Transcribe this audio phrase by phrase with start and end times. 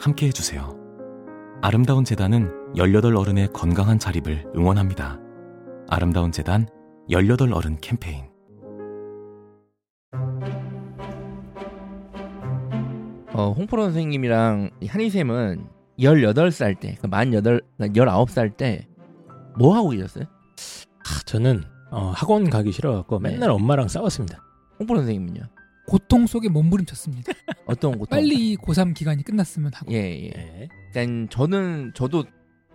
[0.00, 0.76] 함께 해주세요.
[1.62, 5.18] 아름다운 재단은 18 어른의 건강한 자립을 응원합니다.
[5.88, 6.66] 아름다운 재단
[7.10, 8.24] 18 어른 캠페인.
[13.32, 15.66] 어, 홍프로 선생님이랑 한희쌤은
[15.98, 18.86] 18살 때, 그만 8, 19살 때
[19.58, 20.24] 뭐 하고 계셨어요?
[20.24, 23.30] 아, 저는 어, 학원 가기 싫어갖고 네.
[23.32, 24.38] 맨날 엄마랑 싸웠습니다.
[24.78, 25.42] 홍프로 선생님은요?
[25.90, 27.32] 고통 속에 몸부림쳤습니다.
[27.66, 28.16] 어떤 고통?
[28.16, 29.92] 빨리 고3 기간이 끝났으면 하고.
[29.92, 30.30] 예, 예.
[30.30, 30.68] 네.
[30.86, 32.24] 일단 저는 저도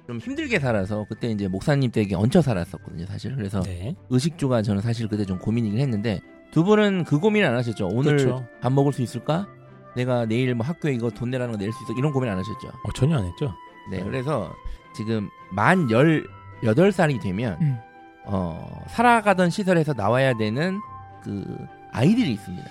[0.05, 3.33] 좀 힘들게 살아서 그때 이제 목사님 댁에 얹혀 살았었거든요, 사실.
[3.35, 3.95] 그래서 네.
[4.09, 6.19] 의식주가 저는 사실 그때 좀 고민이긴 했는데
[6.51, 7.87] 두 분은 그 고민 안 하셨죠?
[7.87, 8.45] 오늘 그렇죠.
[8.61, 9.47] 밥 먹을 수 있을까?
[9.95, 11.93] 내가 내일 뭐 학교에 이거 돈 내라는 거 낼 수 있어?
[11.97, 12.67] 이런 고민 안 하셨죠?
[12.67, 13.53] 어, 전혀 안 했죠.
[13.91, 14.53] 네, 그래서
[14.93, 17.77] 지금 만 18살이 되면 음.
[18.25, 20.79] 어, 살아가던 시설에서 나와야 되는
[21.23, 21.57] 그
[21.95, 22.69] 아이들이 있습니다.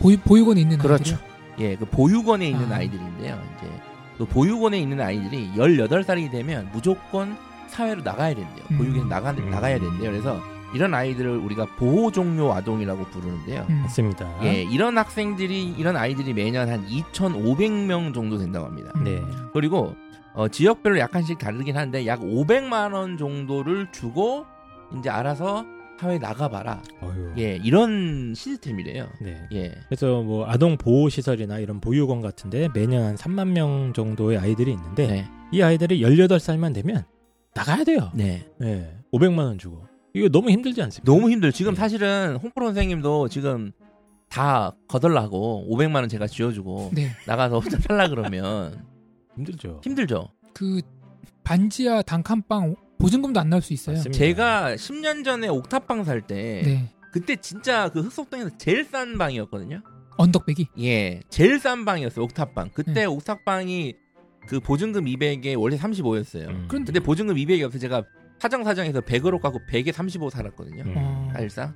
[0.00, 1.16] 보유, 보육원에 있는 그렇죠.
[1.16, 1.70] 아이들이요?
[1.70, 2.76] 예, 그 보육원에 있는 아.
[2.76, 2.82] 아.
[2.82, 3.70] 이들인데요 이제
[4.16, 7.36] 그 보육원에 있는 아이들이 18살이 되면 무조건
[7.68, 8.64] 사회로 나가야 된대요.
[8.70, 8.78] 음.
[8.78, 9.50] 보육에 나가 음.
[9.50, 10.10] 나가야 된대요.
[10.10, 10.40] 그래서
[10.74, 13.66] 이런 아이들을 우리가 보호 종료 아동이라고 부르는데요.
[13.70, 13.80] 음.
[13.82, 14.28] 맞습니다.
[14.44, 18.92] 예, 이런 학생들이 이런 아이들이 매년 한 2,500명 정도 된다고 합니다.
[18.96, 19.04] 음.
[19.04, 19.22] 네.
[19.52, 19.96] 그리고
[20.34, 24.46] 어, 지역별로 약간씩 다르긴 한데 약 500만 원 정도를 주고
[24.96, 25.64] 이제 알아서
[25.98, 26.82] 사회 나가봐라.
[27.00, 27.34] 어휴.
[27.38, 29.08] 예, 이런 시스템이래요.
[29.20, 29.48] 네.
[29.52, 34.70] 예, 그래서 뭐 아동 보호 시설이나 이런 보육원 같은데 매년 한 3만 명 정도의 아이들이
[34.72, 37.04] 있는데 네, 이 아이들이 18살만 되면
[37.54, 38.12] 나가야 돼요.
[38.14, 38.46] 네.
[38.58, 38.96] 네.
[39.12, 39.86] 500만 원 주고.
[40.14, 41.12] 이거 너무 힘들지 않습니까?
[41.12, 41.50] 너무 힘들.
[41.52, 41.80] 지금 네.
[41.80, 43.72] 사실은 홍프로 선생님도 지금
[44.28, 47.10] 다 거덜나고 500만 원 제가 쥐어주고 네.
[47.26, 48.84] 나가서 혼자 살라 그러면
[49.36, 49.80] 힘들죠.
[49.82, 50.28] 힘들죠.
[50.54, 50.80] 그
[51.42, 53.96] 반지하 단칸방 보증금도 안 나올 수 있어요.
[53.96, 54.18] 맞습니다.
[54.18, 56.92] 제가 10년 전에 옥탑방 살 때 네.
[57.12, 59.82] 그때 진짜 그 흑석동에서 제일 싼 방이었거든요.
[60.16, 60.68] 언덕배기.
[60.80, 62.24] 예, 제일 싼 방이었어요.
[62.24, 62.70] 옥탑방.
[62.74, 63.04] 그때 네.
[63.04, 63.94] 옥탑방이
[64.48, 66.48] 그 보증금 200에 원래 35였어요.
[66.48, 66.64] 음.
[66.68, 68.04] 그런데 근데 보증금 200이 없어 제가
[68.40, 70.82] 사정 사정해서 100으로 깎고 100에 35 살았거든요.
[70.84, 70.94] 음.
[70.96, 71.74] 어, 사실상.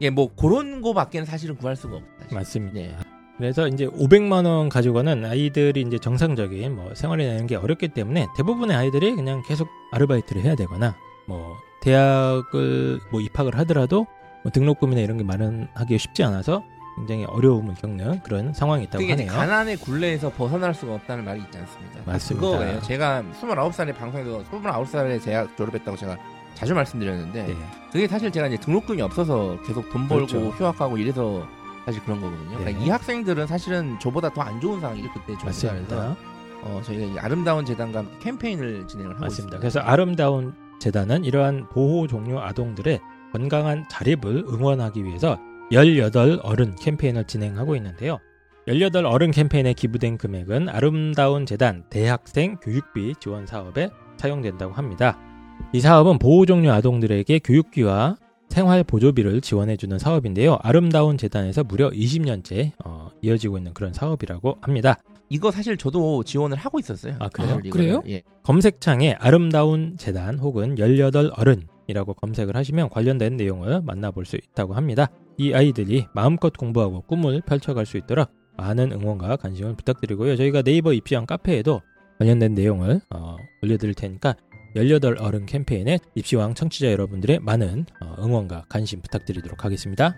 [0.00, 2.34] 예, 뭐 그런 거밖에는 사실은 구할 수가 없다.
[2.34, 2.74] 맞습니다.
[2.74, 2.96] 네.
[3.36, 8.76] 그래서 이제 500만 원 가지고는 아이들이 이제 정상적인 뭐 생활이 되는 게 어렵기 때문에 대부분의
[8.76, 10.96] 아이들이 그냥 계속 아르바이트를 해야 되거나
[11.26, 14.06] 뭐 대학을 뭐 입학을 하더라도
[14.42, 16.62] 뭐 등록금이나 이런 게 마련하기 쉽지 않아서
[16.96, 19.32] 굉장히 어려움을 겪는 그런 상황이 있다고 하네요.
[19.32, 22.00] 가난의 굴레에서 벗어날 수가 없다는 말이 있지 않습니까?
[22.04, 22.46] 맞습니다.
[22.46, 22.80] 그거예요.
[22.82, 26.16] 제가 29살에 방송에서 29살에 대학 졸업했다고 제가
[26.54, 27.54] 자주 말씀드렸는데 네.
[27.90, 30.50] 그게 사실 제가 이제 등록금이 없어서 계속 돈 벌고 그렇죠.
[30.50, 31.44] 휴학하고 이래서
[31.84, 32.50] 사실 그런 거거든요.
[32.50, 32.56] 네.
[32.64, 36.16] 그러니까 이 학생들은 사실은 저보다 더 안 좋은 상황이죠 그때 맞습니다.
[36.62, 39.56] 어, 저희가 이 아름다운 재단과 함께 캠페인을 진행을 하고 맞습니다.
[39.56, 39.58] 있습니다.
[39.58, 43.00] 그래서 아름다운 재단은 이러한 보호 종료 아동들의
[43.32, 45.38] 건강한 자립을 응원하기 위해서
[45.72, 48.18] 18 어른 캠페인을 진행하고 있는데요.
[48.66, 55.18] 18 어른 캠페인에 기부된 금액은 아름다운 재단 대학생 교육비 지원 사업에 사용된다고 합니다.
[55.72, 58.16] 이 사업은 보호 종료 아동들에게 교육비와
[58.48, 60.58] 생활 보조비를 지원해주는 사업인데요.
[60.62, 64.96] 아름다운 재단에서 무려 20년째 어, 이어지고 있는 그런 사업이라고 합니다.
[65.28, 67.16] 이거 사실 저도 지원을 하고 있었어요.
[67.18, 67.60] 아, 그래요?
[67.64, 67.70] 이거를.
[67.70, 68.02] 그래요?
[68.08, 68.22] 예.
[68.44, 75.08] 검색창에 아름다운 재단 혹은 18 어른이라고 검색을 하시면 관련된 내용을 만나볼 수 있다고 합니다.
[75.36, 80.36] 이 아이들이 마음껏 공부하고 꿈을 펼쳐갈 수 있도록 많은 응원과 관심을 부탁드리고요.
[80.36, 81.80] 저희가 네이버 입시왕 카페에도
[82.18, 84.36] 관련된 내용을 어, 올려드릴 테니까
[84.76, 90.16] 18 어른 캠페인에 입시왕 청취자 여러분들의 많은 어, 응원과 관심 부탁드리도록 하겠습니다.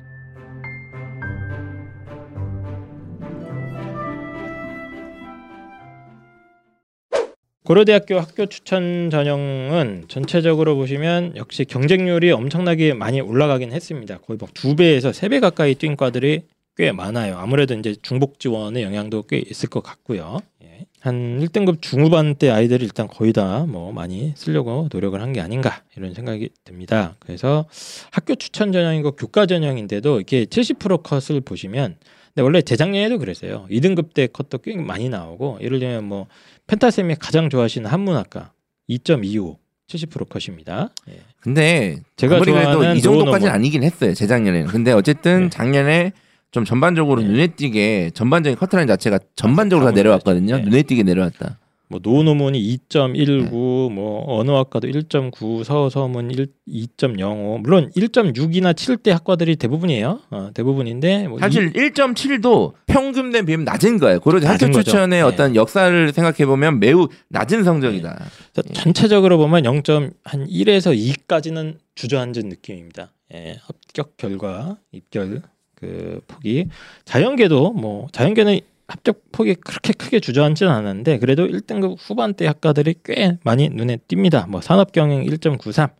[7.64, 14.18] 고려대학교 학교 추천 전형은 전체적으로 보시면 역시 경쟁률이 엄청나게 많이 올라가긴 했습니다.
[14.18, 16.42] 거의 막 두 배에서 세 배 가까이 뛴 과들이
[16.76, 17.38] 꽤 많아요.
[17.38, 20.38] 아무래도 이제 중복 지원의 영향도 꽤 있을 것 같고요.
[20.62, 20.86] 예.
[21.00, 25.82] 한 1등급 중후반 때 아이들이 일단 거의 다 뭐 많이 쓰려고 노력을 한 게 아닌가
[25.96, 27.16] 이런 생각이 듭니다.
[27.20, 27.64] 그래서
[28.10, 31.96] 학교 추천 전형이고 교과 전형인데도 이렇게 70% 컷을 보시면
[32.34, 33.66] 근데 원래 재작년에도 그랬어요.
[33.70, 36.26] 2등급 때 컷도 꽤 많이 나오고 예를 들면 뭐
[36.66, 38.52] 펜타쌤이 가장 좋아하시는 한문학과
[38.90, 39.56] 2.25
[39.88, 40.90] 70% 컷입니다.
[41.08, 41.20] 예.
[41.40, 43.48] 근데 제가 아무리 그래도 이 정도까지는 노normal.
[43.50, 44.66] 아니긴 했어요 재작년에는.
[44.66, 45.48] 근데 어쨌든 네.
[45.50, 46.12] 작년에
[46.56, 47.28] 좀 전반적으로 네.
[47.28, 50.56] 눈에 띄게 전반적인 커트라인 자체가 전반적으로 다다 내려왔거든요.
[50.56, 50.62] 네.
[50.62, 51.58] 눈에 띄게 내려왔다.
[51.88, 52.58] 뭐 노노문이
[52.88, 53.94] 2.19, 네.
[53.94, 57.60] 뭐 어느 학과도 1.9, 서서문 1, 2.05.
[57.60, 60.20] 물론 1.6이나 7대 학과들이 대부분이에요.
[60.30, 64.18] 어, 대부분인데 뭐 사실 1.7도 평균 대 비하면 낮은 거예요.
[64.20, 64.70] 고려대 학교.
[64.70, 65.20] 추천의 네.
[65.20, 68.30] 어떤 역사를 생각해 보면 매우 낮은 성적이다.
[68.54, 73.12] 그래서 전체적으로 보면 0.1에서 2까지는 주저앉은 느낌입니다.
[73.34, 75.42] 예, 합격 결과 입결
[75.76, 76.66] 그 폭이
[77.04, 83.68] 자연계도 뭐 자연계는 합격 폭이 그렇게 크게 주저앉지는 않았는데 그래도 1등급 후반대 학과들이 꽤 많이
[83.68, 84.48] 눈에 띕니다.
[84.48, 85.90] 뭐 산업경영 1.93,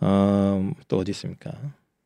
[0.00, 1.52] 뭐어또 어디 있습니까?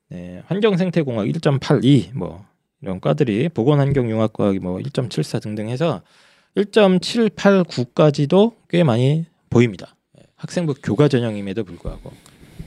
[0.08, 2.44] 네, 환경생태공학 1.82, 뭐
[2.82, 6.02] 이런 과들이 보건환경융합과학이 뭐1.74 등등 해서
[6.56, 9.96] 1.789까지도 꽤 많이 보입니다.
[10.18, 12.12] 예, 학생부 교과 전형임에도 불구하고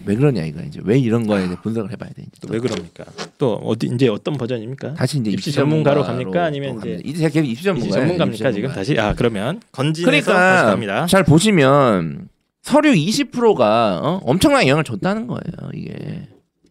[0.05, 2.23] 왜 그러냐 이거 이제 왜 이런 거에 대해 분석을 해봐야 돼.
[2.41, 3.05] 또 왜 그럽니까?
[3.37, 4.93] 또 어디 이제 어떤 버전입니까?
[4.95, 6.45] 다시 이제 입시 입시 전문가로 갑니까?
[6.45, 7.01] 아니면 또 이제.
[7.05, 11.05] 이제 제가 입시 전문가 전문가입니까 지금 다시 아 그러면 건진에서 다시 그러니까 갑니다.
[11.07, 12.27] 잘 보시면
[12.61, 14.21] 서류 20%가 어?
[14.23, 15.71] 엄청난 영향을 줬다는 거예요.
[15.73, 16.27] 이게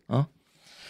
[0.09, 0.27] 어?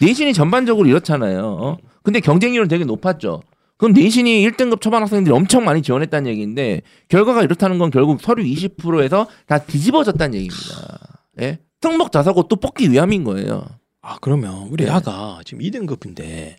[0.01, 1.41] 내신이 전반적으로 이렇잖아요.
[1.45, 1.77] 어?
[2.03, 3.41] 근데 경쟁률은 되게 높았죠.
[3.77, 9.27] 그럼 내신이 1등급 초반 학생들이 엄청 많이 지원했다는 얘기인데 결과가 이렇다는 건 결국 서류 20%에서
[9.47, 10.99] 다 뒤집어졌다는 얘기입니다.
[11.41, 11.59] 예?
[11.81, 13.65] 특목 자사고 또 뽑기 위함인 거예요.
[14.01, 14.91] 아 그러면 우리 네.
[14.91, 16.55] 아가 지금 2등급인데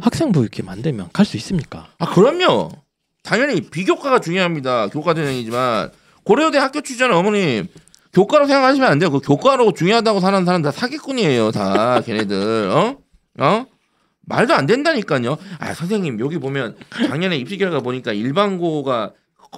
[0.00, 1.88] 학생부 이렇게 만들면 갈 수 있습니까?
[1.98, 2.70] 아 그럼요.
[3.22, 4.88] 당연히 비교과가 중요합니다.
[4.88, 5.90] 교과 전형이지만
[6.24, 7.66] 고려대 학교 추천 어머님
[8.12, 9.10] 교과로 생각하시면 안 돼요.
[9.10, 11.50] 그 교과로 중요하다고 사는 사람 다 사기꾼이에요.
[11.52, 12.96] 다 걔네들 어
[13.38, 13.66] 어?
[14.24, 15.36] 말도 안 된다니까요.
[15.58, 16.76] 아 선생님 여기 보면
[17.08, 19.12] 작년에 입시 결과 보니까 일반고가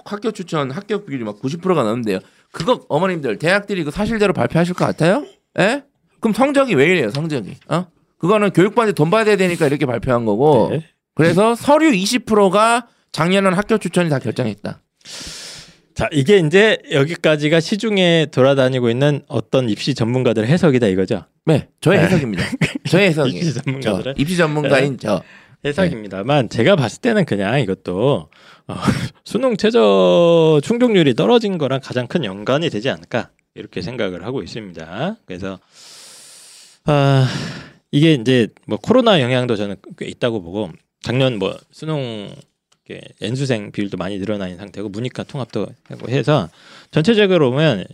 [0.04, 2.18] 학교 추천 합격 비율이 막 90%가 넘는데요.
[2.54, 5.26] 그거 어머님들 대학들이 그 사실대로 발표하실 것 같아요?
[5.58, 5.82] 예?
[6.20, 7.10] 그럼 성적이 왜 이래요?
[7.10, 7.86] 성적이 어?
[8.18, 10.84] 그거는 교육부한테 돈 받아야 되니까 이렇게 발표한 거고 네.
[11.14, 14.80] 그래서 서류 20%가 작년은 학교 추천이 다 결정했다.
[15.94, 21.24] 자 이게 이제 여기까지가 시중에 돌아다니고 있는 어떤 입시 전문가들의 해석이다 이거죠.
[21.44, 22.04] 네, 저의 네.
[22.06, 22.44] 해석입니다.
[22.88, 23.36] 저의 해석이에요.
[23.38, 25.22] 입시 저, 전문가들의 입시 전문가인 저.
[25.64, 28.28] 해석입니다만 제가 봤을 때는 그냥 이것도
[28.66, 28.74] 어,
[29.24, 35.16] 수능 최저 충족률이 떨어진 거랑 가장 큰 연관이 되지 않을까 이렇게 생각을 하고 있습니다.
[35.26, 35.58] 그래서
[36.84, 37.26] 아
[37.90, 40.70] 이게 이제 뭐 코로나 영향도 저는 꽤 있다고 보고
[41.02, 42.34] 작년 뭐 수능
[43.22, 46.50] 연수생 비율도 많이 늘어나 있는 상태고 문이과 통합도 하고 해서
[46.90, 47.84] 전체적으로 보면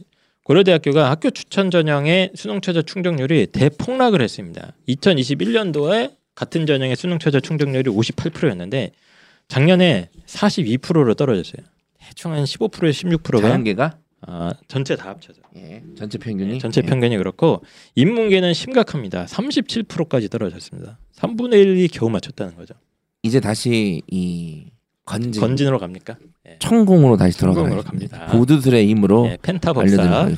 [0.44, 4.72] 고려대학교가 학교 추천 전형의 수능 최저 충족률이 대폭락을 했습니다.
[4.88, 8.90] 2021년도에 같은 전형의 수능 최저 충족률이 58%였는데
[9.50, 11.66] 작년에 42%로 떨어졌어요.
[11.98, 16.88] 대충 한 15%에서 16%가 자연계가 아, 전체 다 합쳐서 예, 전체 평균이 전체 예.
[16.88, 17.62] 평균이 그렇고
[17.96, 19.26] 인문계는 심각합니다.
[19.26, 20.98] 37%까지 떨어졌습니다.
[21.16, 22.74] 3분의 1이 겨우 맞췄다는 거죠.
[23.22, 24.66] 이제 다시 이
[25.04, 26.16] 건진, 건진으로 갑니까?
[26.48, 26.56] 예.
[26.60, 27.90] 천공으로 다시 돌아가겠습니다.
[27.90, 28.26] 갑니다.
[28.26, 30.28] 보드술의 힘으로 예, 펜타 법사.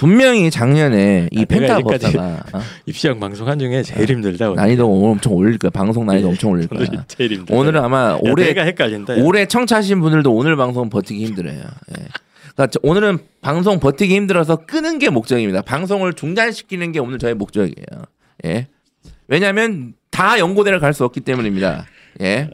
[0.00, 2.60] 분명히 작년에 이 아, 펜타 법사가 어?
[2.86, 4.46] 입시형 방송한 중에 제일 힘들다.
[4.46, 4.56] 오늘.
[4.56, 5.68] 난이도 오늘 엄청 올릴 거야.
[5.68, 6.30] 방송 난이도 예.
[6.30, 6.86] 엄청 올릴 거야.
[7.06, 7.54] 제일 힘들다.
[7.54, 8.54] 오늘은 아마 야, 올해.
[9.22, 11.58] 올해 청취하신 분들도 오늘 방송 버티기 힘들어요.
[11.58, 11.94] 예.
[12.54, 15.60] 그러니까 저- 오늘은 방송 버티기 힘들어서 끄는 게 목적입니다.
[15.60, 17.84] 방송을 중단시키는 게 오늘 저의 목적이에요.
[18.46, 18.68] 예.
[19.28, 21.84] 왜냐하면 다 연고대를 갈 수 없기 때문입니다.
[22.22, 22.48] 예.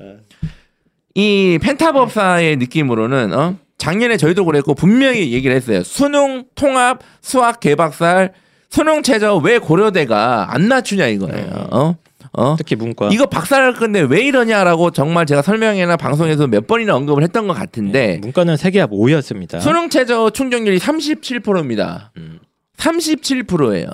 [1.15, 3.57] 이 펜타법사의 느낌으로는 어?
[3.79, 5.83] 작년에 저희도 그랬고 분명히 얘기를 했어요.
[5.83, 8.33] 수능 통합 수학 개박살
[8.71, 11.69] 수능 최저 왜 고려대가 안 낮추냐 이거예요.
[11.71, 11.95] 어?
[12.39, 12.57] 어?
[12.59, 17.47] 특히 문과 이거 박살날 건데 왜 이러냐라고 정말 제가 설명회나 방송에서 몇 번이나 언급을 했던
[17.47, 19.61] 것 같은데 문과는 세계합 5였습니다.
[19.61, 22.13] 수능 최저 충족률이 37%입니다.
[22.17, 22.41] 음.
[22.77, 23.87] 37%예요.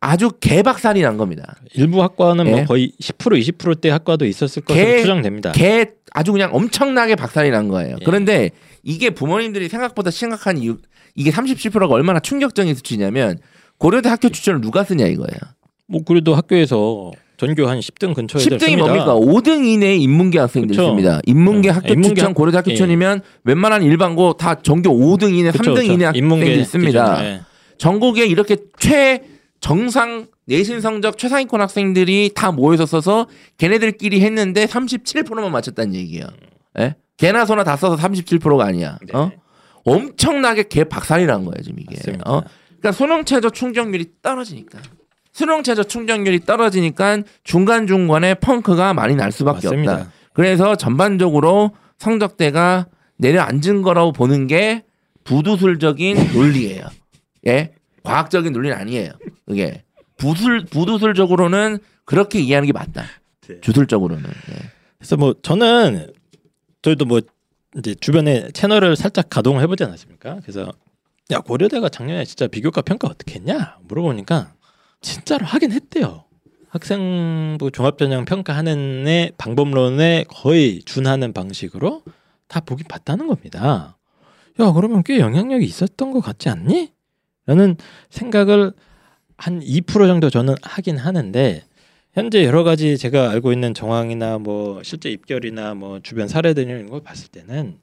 [0.00, 1.56] 아주 개박살이 난 겁니다.
[1.74, 2.50] 일부 학과는 예.
[2.50, 5.52] 뭐 거의 10% 20%대 학과도 있었을 것으로 개- 추정됩니다.
[5.52, 7.96] 개 아주 그냥 엄청나게 박살이 난 거예요.
[8.00, 8.04] 예.
[8.04, 8.50] 그런데
[8.84, 10.76] 이게 부모님들이 생각보다 심각한 이유
[11.14, 13.38] 이게 37%가 얼마나 충격적인 수치냐면
[13.78, 15.38] 고려대 학교 추천을 누가 쓰냐 이거예요.
[15.86, 19.14] 뭐 그래도 학교에서 전교 한 10등 근처에 10등이 뭡니까?
[19.16, 20.88] 5등 이내의 인문계 학생들이 그쵸.
[20.90, 21.20] 씁니다.
[21.26, 22.74] 인문계 어, 학교 인문계 추천, 학- 고려대 학교 예.
[22.74, 27.16] 추천이면 웬만한 일반고 다 전교 5등 이내, 3등 이내 학생들이 씁니다.
[27.16, 27.40] 기준으로, 예.
[27.78, 29.22] 전국에 이렇게 최
[29.60, 33.26] 정상 내신 성적 최상위권 학생들이 다 모여서 써서
[33.58, 36.26] 걔네들끼리 했는데 37%만 맞췄다는 얘기예요.
[36.78, 36.94] 예?
[37.16, 38.98] 개나 소나 다 써서 37%가 아니야.
[39.06, 39.16] 네.
[39.16, 39.30] 어?
[39.84, 41.96] 엄청나게 개 박살이란 거예요, 지금 이게.
[41.96, 42.30] 맞습니다.
[42.30, 42.42] 어?
[42.66, 44.78] 그러니까 수능 최저 충족률이 떨어지니까.
[45.32, 49.92] 수능 최저 충족률이 떨어지니까 중간 중간에 펑크가 많이 날 수밖에 맞습니다.
[49.94, 50.10] 없다.
[50.32, 52.86] 그래서 전반적으로 성적대가
[53.18, 54.84] 내려앉은 거라고 보는 게
[55.24, 56.84] 부두술적인 논리예요.
[57.46, 59.12] 예, 과학적인 논리는 아니에요.
[59.46, 59.82] 그게
[60.16, 63.04] 부술 부두술적으로는 그렇게 이해하는 게 맞다.
[63.48, 63.60] 네.
[63.60, 64.24] 주술적으로는.
[64.24, 64.70] 예.
[64.98, 66.12] 그래서 뭐 저는
[66.84, 67.20] 저희도 뭐
[67.78, 70.40] 이제 주변에 채널을 살짝 가동을 해보지 않았습니까?
[70.42, 70.70] 그래서
[71.30, 74.52] 야 고려대가 작년에 진짜 비교과 평가 어떻게 했냐 물어보니까
[75.00, 76.24] 진짜로 하긴 했대요.
[76.68, 82.02] 학생부 종합전형 평가하는 애 방법론에 거의 준하는 방식으로
[82.48, 83.96] 다 보긴 봤다는 겁니다.
[84.60, 86.92] 야 그러면 꽤 영향력이 있었던 것 같지 않니?
[87.46, 87.76] 라는
[88.10, 88.72] 생각을
[89.38, 91.64] 한 2% 정도 저는 하긴 하는데
[92.14, 97.02] 현재 여러 가지 제가 알고 있는 정황이나 뭐 실제 입결이나 뭐 주변 사례들 이런 걸
[97.02, 97.80] 봤을 때는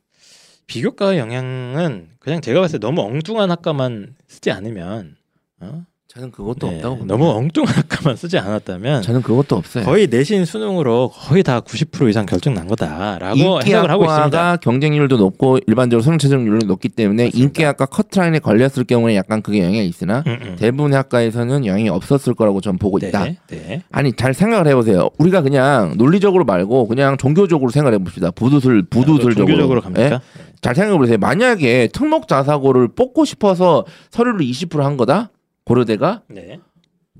[0.67, 5.17] 비교과의 영향은 그냥 제가 봤을 때 너무 엉뚱한 학과만 쓰지 않으면
[5.59, 5.85] 어?
[6.13, 7.06] 저는 그것도 네, 없다고.
[7.06, 9.86] 너무 엉뚱한 학과만 쓰지 않았다면 저는 그것도 없어요.
[9.86, 14.25] 거의 내신 수능으로 거의 다 90% 이상 결정 난 거다라고 해석을 하고 있습니다.
[14.25, 17.46] 인기학과가 경쟁률도 높고 일반적으로 수능 최저률도 높기 때문에 맞습니다.
[17.46, 20.56] 인기학과 커트라인에 걸렸을 경우에 약간 그게 영향이 있으나 음, 음.
[20.60, 23.24] 대부분의 학과에서는 영향이 없었을 거라고 저는 보고 있다.
[23.24, 23.82] 네, 네.
[23.89, 25.10] 아니 잘 생각을 해보세요.
[25.18, 28.32] 우리가 그냥 논리적으로 말고 그냥 종교적으로 생각해 봅시다.
[28.32, 29.48] 부두술 부두술적으로.
[29.48, 30.10] 종교적으로 예?
[30.10, 30.22] 갑니까?
[30.60, 31.18] 잘 생각해 보세요.
[31.20, 35.30] 만약에 특목 자사고를 뽑고 싶어서 서류를 20%한 거다.
[35.72, 36.60] 고려대가 네.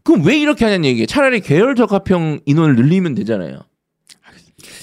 [0.04, 1.06] 그럼 왜 이렇게 하냐는 얘기예요.
[1.06, 3.62] 차라리 계열 적합형 인원을 늘리면 되잖아요.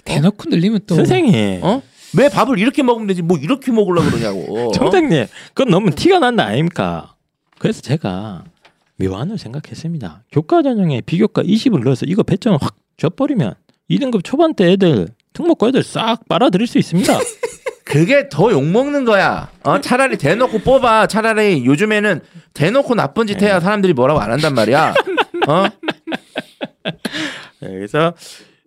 [0.04, 1.82] 대놓고 늘리면 또 선생님, 어?
[2.16, 3.20] 왜 밥을 이렇게 먹으면 되지?
[3.20, 4.68] 뭐 이렇게 먹으려고 그러냐고.
[4.68, 4.72] 어?
[4.72, 7.14] 청장님, 그건 너무 티가 난다 아닙니까?
[7.58, 8.44] 그래서 제가
[8.96, 10.24] 묘안을 생각했습니다.
[10.32, 13.54] 교과 전형에 비교과 20을 넣어서 이거 배점을 확 줘버리면
[13.90, 17.16] 2등급 초반 때 애들 특목고 애들 싹 빨아들일 수 있습니다.
[17.84, 19.48] 그게 더 욕 먹는 거야.
[19.64, 19.80] 어?
[19.80, 21.06] 차라리 대놓고 뽑아.
[21.06, 22.20] 차라리 요즘에는
[22.52, 24.92] 대놓고 나쁜 짓 해야 사람들이 뭐라고 안 한단 말이야.
[25.48, 25.64] 어?
[27.60, 28.12] 네, 그래서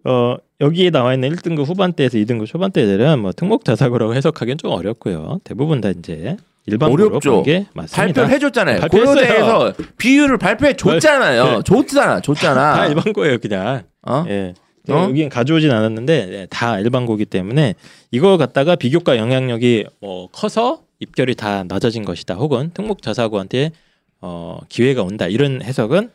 [0.05, 5.39] 어, 여기에 나와 있는 1등급 후반대에서 2등급 초반대 애들은 뭐 특목 자사고라고 해석하기는 좀 어렵고요.
[5.43, 7.29] 대부분 다 이제 일반고로 어렵죠.
[7.31, 8.21] 보는 게 맞습니다.
[8.21, 8.79] 발표해 줬잖아요.
[8.89, 11.43] 고려대에서 비율을 발표해 줬잖아요.
[11.43, 11.59] 네.
[11.63, 12.21] 줬잖아.
[12.21, 12.73] 줬잖아.
[12.75, 13.83] 다 일반고예요, 그냥.
[14.07, 14.25] 어?
[14.29, 14.53] 예.
[14.89, 14.93] 어?
[15.09, 17.75] 여기는 가져오진 않았는데 예, 다 일반고기 때문에
[18.11, 22.35] 이걸 갖다가 비교과 영향력이 뭐 커서 입결이 다 낮아진 것이다.
[22.35, 23.71] 혹은 특목 자사고한테
[24.21, 25.27] 어, 기회가 온다.
[25.27, 26.09] 이런 해석은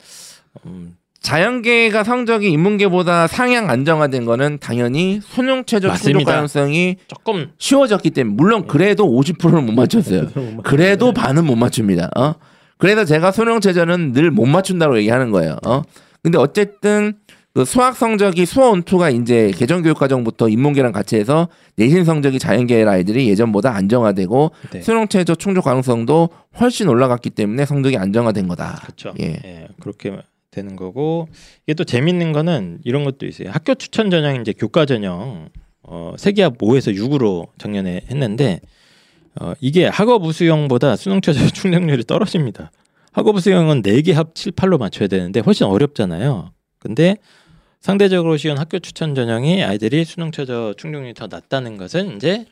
[0.66, 6.32] 음, 자연계가 성적이 인문계보다 상향 안정화된 거는 당연히 수능 최저 충족 맞습니다.
[6.32, 10.28] 가능성이 조금 쉬워졌기 때문에 물론 그래도 50%는 못 맞췄어요.
[10.62, 12.10] 그래도 반은 못 맞춥니다.
[12.16, 12.34] 어?
[12.78, 15.56] 그래서 제가 수능 최저는 늘 못 맞춘다고 얘기하는 거예요.
[15.66, 15.82] 어?
[16.22, 17.14] 근데 어쨌든
[17.56, 22.84] 그 수학 성적이 수어 원투가 이제 개정 교육 과정부터 인문계랑 같이 해서 내신 성적이 자연계
[22.84, 24.82] 아이들이 예전보다 안정화되고 네.
[24.82, 26.28] 수능 최저 충족 가능성도
[26.60, 28.74] 훨씬 올라갔기 때문에 성적이 안정화된 거다.
[28.82, 29.14] 그렇죠.
[29.20, 29.40] 예.
[29.42, 30.18] 예, 그렇게
[30.50, 31.28] 되는 거고
[31.66, 33.48] 이게 또 재밌는 거는 이런 것도 있어요.
[33.50, 35.48] 학교 추천 전형 이제 교과 전형
[35.82, 38.60] 어, 세기합 5에서 6으로 작년에 했는데
[39.40, 42.70] 어, 이게 학업 우수형보다 수능 최저 충족률이 떨어집니다.
[43.12, 46.50] 학업 우수형은 4개 합 7, 8로 맞춰야 되는데 훨씬 어렵잖아요.
[46.78, 47.16] 근데
[47.80, 52.46] 상대적으로 쉬운 학교 추천 전형이 아이들이 수능 최저 충족률이 더 낮다는 것은 이제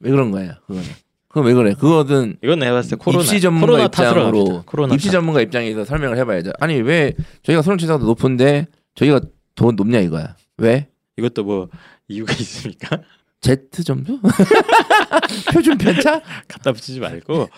[0.00, 0.52] 왜 그런 거예요?
[0.66, 0.82] 그거는.
[1.28, 1.74] 그건 왜 그래?
[1.74, 4.62] 그거는 이건 내가 봤을 때 코로나 입시 전문가 코로나 입장으로.
[4.66, 5.12] 코로나 입시 탓.
[5.12, 6.50] 전문가 입장에서 설명을 해봐야죠.
[6.60, 9.20] 아니 왜 저희가 수능 최저가 더 높은데 저희가
[9.54, 10.34] 더 높냐 이거야?
[10.58, 10.88] 왜?
[11.18, 11.68] 이것도 뭐
[12.08, 12.98] 이유가 있습니까?
[13.40, 14.18] Z 점수?
[15.52, 16.20] 표준 편차?
[16.48, 17.48] 갖다 붙이지 말고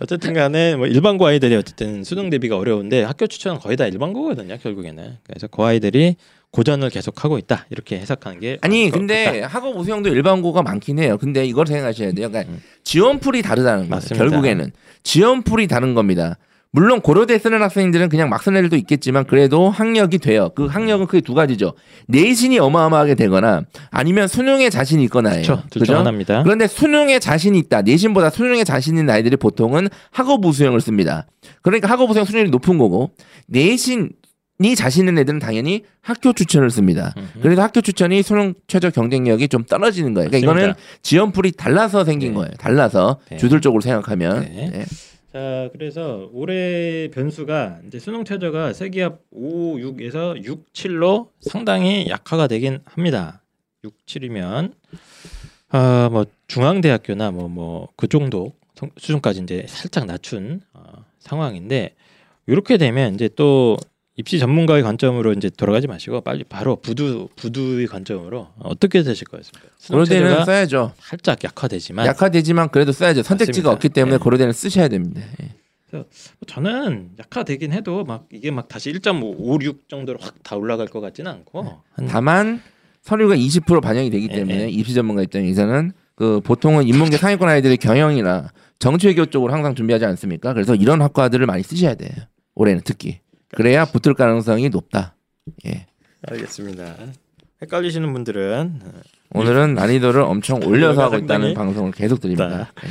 [0.00, 5.18] 어쨌든 간에 뭐 일반고 아이들이 어쨌든 수능 대비가 어려운데 학교 추천은 거의 다 일반고거든요 결국에는
[5.24, 6.16] 그래서 그 아이들이
[6.50, 9.40] 고전을 계속 하고 있다 이렇게 해석하는 게 아니 근데.
[9.42, 11.16] 학업 우수형도 일반고가 많긴 해요.
[11.18, 12.28] 근데 이걸 생각하셔야 돼요.
[12.28, 12.60] 그러니까 음.
[12.82, 14.02] 지원풀이 다르다는 거예요.
[14.14, 16.38] 결국에는 지원풀이 다른 겁니다.
[16.72, 20.50] 물론 고려대 쓰는 학생들은 그냥 막 쓰는 애들도 있겠지만 그래도 학력이 돼요.
[20.54, 21.74] 그 학력은 크게 두 가지죠.
[22.06, 25.42] 내신이 어마어마하게 되거나 아니면 수능에 자신이 있거나예요.
[25.42, 25.96] 그렇죠 그죠?
[25.96, 27.82] 하나입니다 그런데 수능에 자신이 있다.
[27.82, 31.26] 내신보다 수능에 자신 있는 아이들이 보통은 학업 우 수형을 씁니다.
[31.62, 33.10] 그러니까 학업 우 수형 수준이 높은 거고
[33.46, 34.10] 내신
[34.62, 37.14] 이 자신 있는 애들은 당연히 학교 추천을 씁니다.
[37.16, 37.40] 음흠.
[37.40, 40.28] 그래서 학교 추천이 수능 최저 경쟁력이 좀 떨어지는 거예요.
[40.28, 41.00] 그러니까 이거는 맞습니다.
[41.02, 42.34] 지원풀이 달라서 생긴 네.
[42.34, 42.50] 거예요.
[42.58, 43.38] 달라서 네.
[43.38, 44.42] 주술적으로 생각하면.
[44.42, 44.84] 네.
[45.32, 45.38] 네.
[45.38, 52.80] 자 그래서 올해 변수가 이제 수능 최저가 세기합 5, 6에서 6, 7로 상당히 약화가 되긴
[52.84, 53.42] 합니다
[53.84, 54.72] 6, 7이면
[55.72, 61.94] 아 뭐 중앙대학교나 뭐 뭐 그 정도 성- 수준까지 이제 살짝 낮춘 어, 상황인데
[62.46, 63.76] 이렇게 되면 이제 또
[64.20, 69.66] 입시 전문가의 관점으로 이제 돌아가지 마시고 빨리 바로 부두 부두의 관점으로 어떻게 되실 거였습니까?
[69.88, 70.92] 고려대는 써야죠.
[71.00, 73.22] 살짝 약화되지만 약화되지만 그래도 써야죠.
[73.22, 73.70] 선택지가 맞습니다.
[73.70, 74.22] 없기 때문에 네.
[74.22, 75.22] 고려대는 쓰셔야 됩니다.
[75.42, 76.04] 예.
[76.46, 81.80] 저는 약화되긴 해도 막 이게 막 다시 1.56 정도로 확 다 올라갈 것 같지는 않고
[81.92, 82.60] 한 다만
[83.02, 84.68] 서류가 20% 반영이 되기 예, 때문에 예.
[84.68, 90.52] 입시 전문가 입장에서는 그 보통은 인문계 상위권 아이들의 경영이나 정치외교 쪽으로 항상 준비하지 않습니까?
[90.52, 92.10] 그래서 이런 학과들을 많이 쓰셔야 돼요.
[92.54, 93.20] 올해는 특히
[93.54, 95.14] 그래야 붙을 가능성이 높다.
[95.66, 95.86] 예.
[96.28, 96.96] 알겠습니다.
[97.62, 98.80] 헷갈리시는 분들은
[99.32, 102.70] 오늘은 난이도를 엄청 올려서 하고 있다는 방송을 계속 드립니다.
[102.82, 102.88] 네.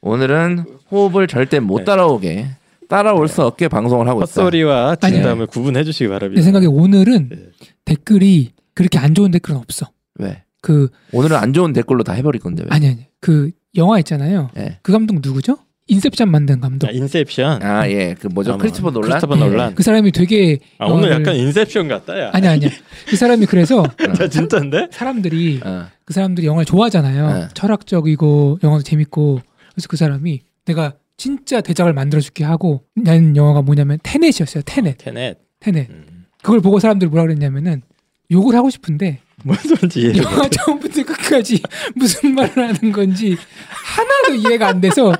[0.00, 2.48] 오늘은 호흡을 절대 못 따라오게
[2.88, 4.26] 따라올 수 없게 방송을 하고 있다.
[4.26, 6.38] 헛소리와 진담을 구분해 주시기 바랍니다.
[6.38, 7.38] 내 생각에 오늘은 네.
[7.86, 9.90] 댓글이 그렇게 안 좋은 댓글은 없어.
[10.16, 10.42] 왜?
[10.60, 12.68] 그 오늘은 안 좋은 댓글로 다 해버릴 건데 왜?
[12.70, 14.50] 아니 아니 그 영화 있잖아요.
[14.56, 14.78] 예.
[14.82, 15.58] 그 감독 누구죠?
[15.86, 16.86] 인셉션 만든 감독.
[16.86, 17.62] 아, 인셉션.
[17.62, 18.52] 아 예, 그 뭐죠?
[18.52, 19.10] 아, 뭐, 크리스토퍼 놀란.
[19.10, 19.74] 크리스토퍼 놀란.
[19.74, 22.30] 그 사람이 되게 아, 오늘 영화를- 약간 인셉션 같다야.
[22.32, 22.70] 아니 아니야.
[23.06, 23.84] 그 사람이 그래서
[24.16, 24.88] 자, 진짜인데?
[24.90, 25.86] 사람들이 어.
[26.06, 27.32] 그 사람들이 영화를 좋아하잖아요.
[27.32, 27.48] 네.
[27.54, 29.40] 철학적이고 영화도 재밌고
[29.74, 34.62] 그래서 그 사람이 내가 진짜 대작을 만들어줄게 하고 낸 영화가 뭐냐면 테넷이었어요.
[34.66, 35.38] 테넷, 테넷.
[35.60, 35.90] 테넷.
[35.90, 36.24] 음.
[36.42, 37.82] 그걸 보고 사람들이 뭐라 그랬냐면은
[38.30, 41.60] 욕을 하고 싶은데 뭔 소리인지 이해를 못- 영화 처음부터 끝까지
[41.94, 43.36] 무슨 말을 하는 건지
[43.68, 45.12] 하나도 이해가 안 돼서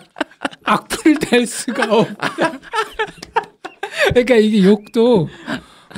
[0.64, 2.58] 악플을 달 수가 없다.
[4.08, 5.28] 그러니까 이게 욕도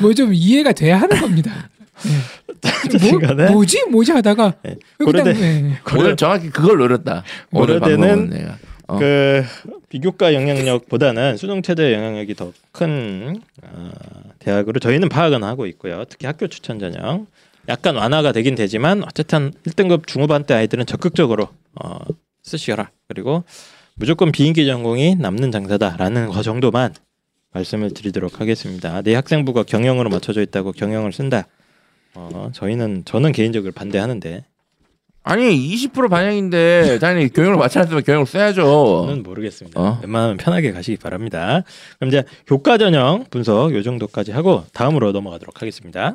[0.00, 1.70] 뭐 좀 이해가 돼야 하는 겁니다.
[2.04, 3.10] 네.
[3.10, 4.76] 뭐, 간에 뭐지 뭐지 하다가 네.
[4.98, 5.78] 고려대- 네.
[5.96, 7.24] 오늘 정확히 그걸 노렸다.
[7.52, 8.48] 오늘 고려대는.
[8.88, 8.98] 어.
[8.98, 9.42] 그
[9.88, 13.90] 비교과 영향력보다는 수능 체제 영향력이 더큰 어,
[14.38, 16.04] 대학으로 저희는 파악은 하고 있고요.
[16.08, 17.26] 특히 학교 추천 전형
[17.68, 21.48] 약간 완화가 되긴 되지만 어쨌든 1등급 중후반 때 아이들은 적극적으로
[21.82, 21.98] 어,
[22.42, 22.90] 쓰시라.
[23.08, 23.42] 그리고
[23.98, 26.94] 무조건 비인기 전공이 남는 장사다라는 거 정도만
[27.52, 29.00] 말씀을 드리도록 하겠습니다.
[29.00, 31.46] 내 학생부가 경영으로 맞춰져 있다고 경영을 쓴다.
[32.14, 34.44] 어, 저희는 저는 개인적으로 반대하는데
[35.22, 39.06] 아니 20% 반영인데 당연히 교육을 마찬가지로 교육을 써야죠.
[39.06, 39.80] 저는 모르겠습니다.
[39.80, 39.98] 어.
[40.02, 41.62] 웬만하면 편하게 가시기 바랍니다.
[41.98, 46.14] 그럼 이제 교과 전형 분석 요 정도까지 하고 다음으로 넘어가도록 하겠습니다.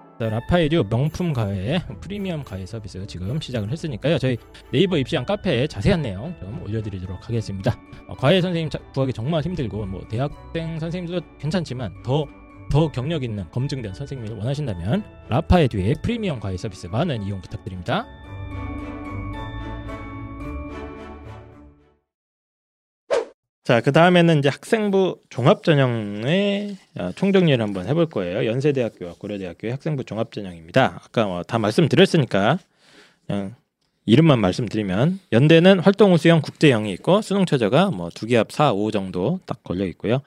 [0.21, 4.19] 자, 라파에듀 명품 과외 프리미엄 과외 서비스 지금 시작을 했으니까요.
[4.19, 4.37] 저희
[4.71, 7.75] 네이버 입시한 카페에 자세한 내용 좀 올려드리도록 하겠습니다.
[8.07, 13.95] 어, 과외 선생님 자- 구하기 정말 힘들고 뭐 대학생 선생님도 괜찮지만 더더 경력 있는 검증된
[13.95, 18.05] 선생님을 원하신다면 라파에듀의 프리미엄 과외 서비스 많은 이용 부탁드립니다.
[23.71, 28.45] 자, 그 다음에는 이제 학생부 종합 전형의 어, 총정리를 한번 해볼 거예요.
[28.45, 30.99] 연세대학교와 고려대학교의 학생부 종합 전형입니다.
[31.05, 32.59] 아까 뭐 다 말씀드렸으니까
[33.25, 33.55] 그냥
[34.05, 38.91] 이름만 말씀드리면 연대는 활동 우수형 국제형이 있고 수능 최저가 뭐 두 개 합 4, 5
[38.91, 40.19] 정도 딱 걸려 있고요.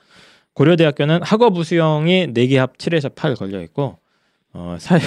[0.54, 3.98] 고려대학교는 학업 우수형이 네 개 합 7에서 8 걸려 있고
[4.54, 4.98] 어, 사,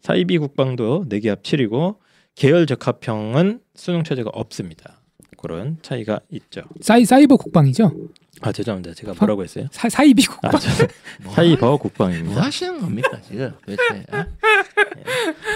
[0.00, 1.96] 사이비 국방도 네 개 합 7이고
[2.34, 5.02] 계열 적합형은 수능 최저가 없습니다.
[5.44, 6.62] 그런 차이가 있죠.
[6.80, 7.92] 사이 사이버 국방이죠.
[8.40, 8.94] 아 죄송합니다.
[8.94, 9.66] 제가 뭐라고 했어요?
[9.70, 10.54] 사, 사이비 국방.
[10.54, 10.70] 아, 저,
[11.34, 12.40] 사이버 뭐 국방입니다.
[12.40, 14.06] 하시는 겁니까 지금 도대체?
[14.10, 14.24] 어?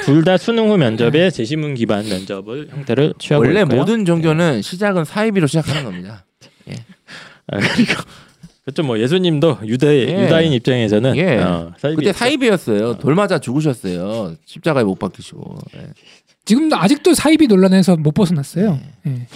[0.05, 3.79] 둘다 수능 후 면접에 제시문 기반 면접을 형태를 취하고 원래 있고요.
[3.79, 6.27] 모든 종교는 시작은 사이비로 시작하는 겁니다.
[7.47, 7.95] 아, 그리고
[8.65, 8.83] 그렇죠.
[8.83, 10.25] 뭐 예수님도 유대 예.
[10.25, 11.39] 유다인 입장에서는 예.
[11.39, 12.99] 어, 사이비 그때 사이비였어요.
[12.99, 14.35] 돌 맞아 죽으셨어요.
[14.45, 15.57] 십자가에 못 박히시고.
[15.77, 15.87] 예.
[16.45, 18.79] 지금도 아직도 사이비 논란에서 못 벗어났어요.
[19.07, 19.27] 예.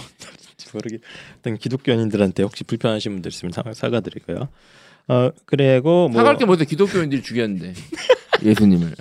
[0.73, 0.99] 모르게
[1.39, 4.49] 어떤 기독교인들한테 혹시 불편하신 분들 있으면 사, 사과드리고요.
[5.07, 7.73] 어 그리고 뭐 사갈 게 뭐지 기독교인들이 죽였는데
[8.43, 8.93] 예수님을.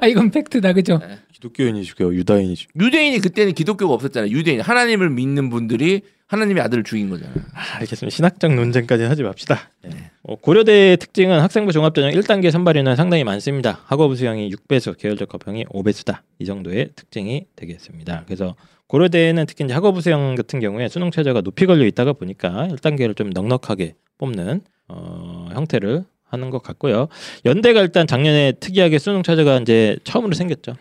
[0.00, 1.00] 아 이건 팩트다 그죠?
[1.32, 4.30] 기독교인이 죽여 유다인이 죽여 유대인이 그때는 기독교가 없었잖아요.
[4.30, 7.32] 유대인 하나님을 믿는 분들이 하나님의 아들을 죽인 거잖아.
[7.54, 8.14] 아, 알겠습니다.
[8.14, 9.70] 신학적 논쟁까지 하지 맙시다.
[10.24, 13.80] 어, 고려대의 특징은 학생부 종합전형 1단계 선발 인원 상당히 많습니다.
[13.84, 16.22] 학업부 수양이 6배수, 계열적 합평이 5배수다.
[16.40, 18.24] 이 정도의 특징이 되겠습니다.
[18.26, 18.56] 그래서
[18.88, 23.30] 고려대에는 특히 이제 학업부 수양 같은 경우에 수능 최저가 높이 걸려 있다가 보니까 1단계를 좀
[23.30, 27.06] 넉넉하게 뽑는 어, 형태를 하는 것 같고요.
[27.44, 30.74] 연대가 일단 작년에 특이하게 수능 최저가 이제 처음으로 생겼죠.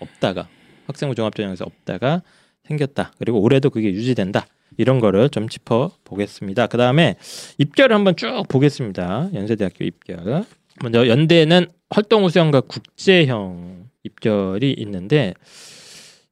[0.00, 0.48] 없다가
[0.86, 2.22] 학생부 종합전형에서 없다가
[2.64, 3.12] 생겼다.
[3.18, 4.46] 그리고 올해도 그게 유지된다.
[4.76, 6.66] 이런 거를 좀 짚어 보겠습니다.
[6.66, 7.16] 그 다음에
[7.58, 9.30] 입결을 한번 쭉 보겠습니다.
[9.34, 10.44] 연세대학교 입결.
[10.82, 15.34] 먼저 연대는 활동 우수형과 국제형 입결이 있는데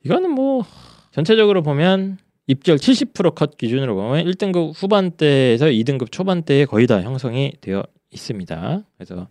[0.05, 0.65] 이거는 뭐
[1.11, 8.85] 전체적으로 보면 입결 70%컷 기준으로 보면 1등급 후반대에서 2등급 초반대에 거의 다 형성이 되어 있습니다.
[8.97, 9.29] 그래서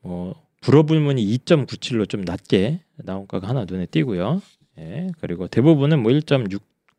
[0.00, 4.42] 뭐 불어 불문이 2.97로 좀 낮게 나온 거가 하나 눈에 띄고요.
[4.78, 6.10] 예, 그리고 대부분은 뭐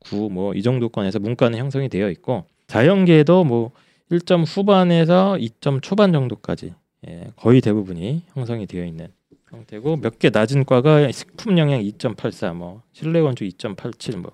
[0.06, 3.72] 1.69뭐 이 정도권에서 문과는 형성이 되어 있고 자연계도 뭐
[4.12, 6.74] 1점 후반에서 2점 초반 정도까지
[7.08, 9.08] 예, 거의 대부분이 형성이 되어 있는
[9.50, 14.32] 형태고 몇 개 낮은 과가 식품 영양 2.84, 뭐 실내 건축 2.87, 뭐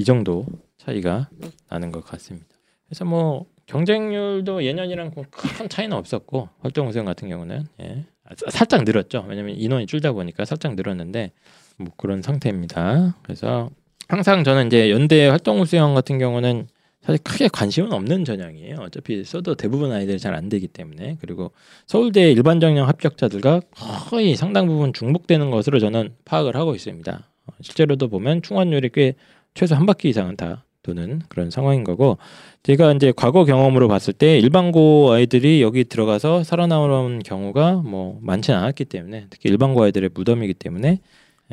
[0.00, 1.28] 이 정도 차이가
[1.68, 2.46] 나는 것 같습니다.
[2.86, 8.04] 그래서 뭐 경쟁률도 예년이랑 뭐큰 차이는 없었고 활동 우수형 같은 경우는 예,
[8.48, 9.26] 살짝 늘었죠.
[9.28, 11.32] 왜냐면 인원이 줄다 보니까 살짝 늘었는데
[11.78, 13.16] 뭐 그런 상태입니다.
[13.24, 13.70] 그래서
[14.08, 16.66] 항상 저는 이제 연대 활동 우수형 같은 경우는
[17.02, 18.76] 사실 크게 관심은 없는 전형이에요.
[18.80, 21.52] 어차피 써도 대부분 아이들이 잘 안 되기 때문에 그리고
[21.86, 23.60] 서울대 일반 전형 합격자들과
[24.08, 27.12] 거의 상당 부분 중복되는 것으로 저는 파악을 하고 있습니다.
[27.46, 29.14] 어, 실제로도 보면 충원율이 꽤
[29.54, 32.18] 최소 한 바퀴 이상은 다 도는 그런 상황인 거고
[32.62, 38.86] 제가 이제 과거 경험으로 봤을 때 일반고 아이들이 여기 들어가서 살아남은 경우가 뭐 많지 않았기
[38.86, 41.00] 때문에 특히 일반고 아이들의 무덤이기 때문에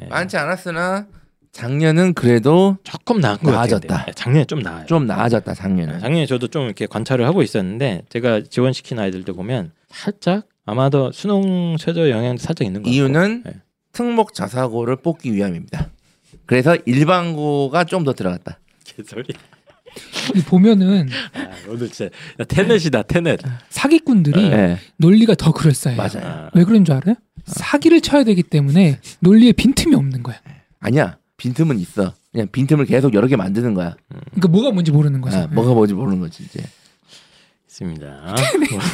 [0.02, 1.08] 예, 많지 않았으나
[1.56, 3.88] 작년은 그래도 조금 나은 것 나아졌다.
[3.88, 4.14] 같아요.
[4.14, 4.86] 작년에 좀 나아요.
[4.88, 6.02] 좀 나아졌다 작년은.
[6.02, 12.10] 작년에 저도 좀 이렇게 관찰을 하고 있었는데 제가 지원시킨 아이들도 보면 살짝 아마도 수능 최저
[12.10, 13.54] 영향도 살짝 있는 것 같고 이유는 네.
[13.94, 15.92] 특목 자사고를 뽑기 위함입니다.
[16.46, 18.60] 그래서 일반고가 좀 더 들어갔다.
[18.84, 19.34] 개소리.
[20.36, 23.40] 이 보면은 아, 오늘 진짜 야, 테넷이다 테넷.
[23.70, 24.78] 사기꾼들이 네.
[24.98, 25.96] 논리가 더 그럴싸해요.
[25.98, 26.26] 맞아요.
[26.28, 27.16] 아, 왜 그런 줄 알아요?
[27.46, 30.36] 사기를 쳐야 되기 때문에 논리에 빈틈이 없는 거야.
[30.82, 32.12] 아니야 빈틈은 있어.
[32.32, 33.96] 그냥 빈틈을 계속 여러 개 만드는 거야.
[34.32, 35.38] 그러니까 뭐가 뭔지 모르는 거죠.
[35.38, 36.60] 아, 뭐가 뭔지 모르는 거지 이제.
[37.68, 38.36] 있습니다.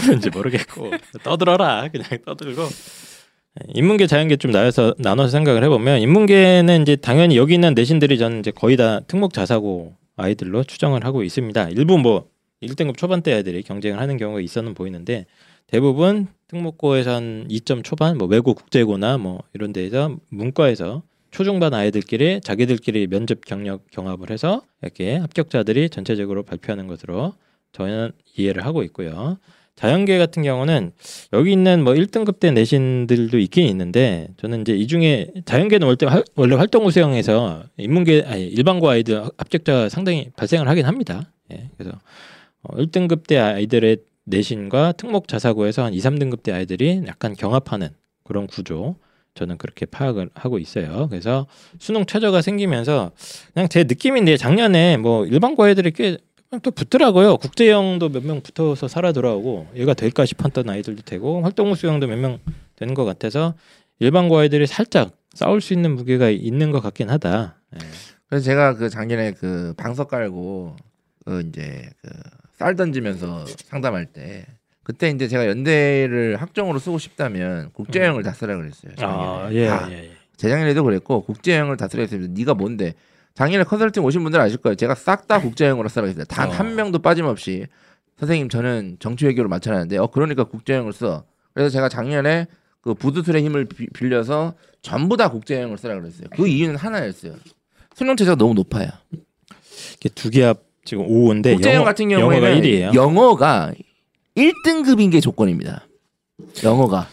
[0.08, 0.92] 뭔지 모르겠고
[1.24, 2.64] 떠들어라 그냥 떠들고.
[2.64, 8.40] 네, 인문계 자연계 좀 나눠서 나눠서 생각을 해보면 인문계는 이제 당연히 여기 있는 내신들이 저는
[8.42, 11.70] 이제 거의 다 특목 자사고 아이들로 추정을 하고 있습니다.
[11.70, 12.28] 일부 뭐
[12.62, 15.26] 1등급 초반대 아이들이 경쟁을 하는 경우가 있어는 보이는데
[15.68, 23.08] 대부분 특목고에서 한 2점 초반 뭐 외고 국제고나 뭐 이런 데에서 문과에서 초중반 아이들끼리 자기들끼리
[23.08, 27.34] 면접 경력 경합을 해서 이렇게 합격자들이 전체적으로 발표하는 것으로
[27.72, 29.38] 저는 이해를 하고 있고요.
[29.76, 30.92] 자연계 같은 경우는
[31.34, 36.24] 여기 있는 뭐 1등급 대 내신들도 있긴 있는데 저는 이제 이 중에 자연계는 원래, 활-
[36.36, 41.32] 원래 활동 우 수형에서 인문계 아니 일반고 아이들 합격자가 상당히 발생을 하긴 합니다.
[41.52, 41.98] 예, 그래서
[42.64, 47.90] 어, 1등급 대 아이들의 내신과 특목 자사고에서 한 2, 3등급 대 아이들이 약간 경합하는
[48.24, 48.98] 그런 구조
[49.36, 51.08] 저는 그렇게 파악을 하고 있어요.
[51.10, 51.48] 그래서
[51.80, 53.12] 수능 최저가 생기면서
[53.54, 56.18] 그냥 제 느낌인데 작년에 뭐 일반고 아이들이 꽤
[56.64, 57.38] 또 붙더라고요.
[57.38, 62.18] 국제형도 몇 명 붙어서 살아 돌아오고 얘가 될까 싶었던 아이들도 되고 활동 우 수형도 몇
[62.18, 62.40] 명
[62.76, 63.54] 되는 것 같아서
[64.00, 67.56] 일반고 아이들이 살짝 싸울 수 있는 무게가 있는 것 같긴 하다.
[67.76, 67.80] 예.
[68.28, 70.76] 그래서 제가 그 작년에 그 방석 깔고
[71.24, 72.10] 그 이제 그
[72.60, 74.46] 쌀 던지면서 상담할 때
[74.84, 78.92] 그때 이제 제가 연대를 학종으로 쓰고 싶다면 국제형을 다 쓰라 그랬어요.
[79.00, 79.48] 아.
[79.52, 79.88] 예, 다.
[79.92, 80.12] 예, 예.
[80.38, 82.34] 재작년에도 그랬고 국제형을 다 쓰라 했습니다.
[82.36, 82.94] 네가 뭔데?
[83.36, 84.76] 작년에 컨설팅 오신 분들 아실 거예요.
[84.76, 86.26] 제가 싹 다 국제형으로 쓰라 했어요.
[86.26, 86.52] 단 어.
[86.52, 87.68] 한 명도 빠짐없이
[88.20, 91.24] 선생님 저는 정치 외교를 맡아놨는데 어 그러니까 국제형을 써.
[91.54, 92.48] 그래서 제가 작년에
[92.82, 96.28] 그 부두술의 힘을 비- 빌려서 전부 다 국제형을 쓰라 그랬어요.
[96.36, 97.34] 그 이유는 하나였어요.
[97.96, 98.90] 수능 체제가 너무 높아요.
[99.98, 102.94] 이게 두개 합 지금 5인데 국제형 같은 경우에는 영어가 1이에요.
[102.96, 103.72] 영어가
[104.36, 105.88] 1등급인 게 조건입니다.
[106.64, 107.08] 영어가.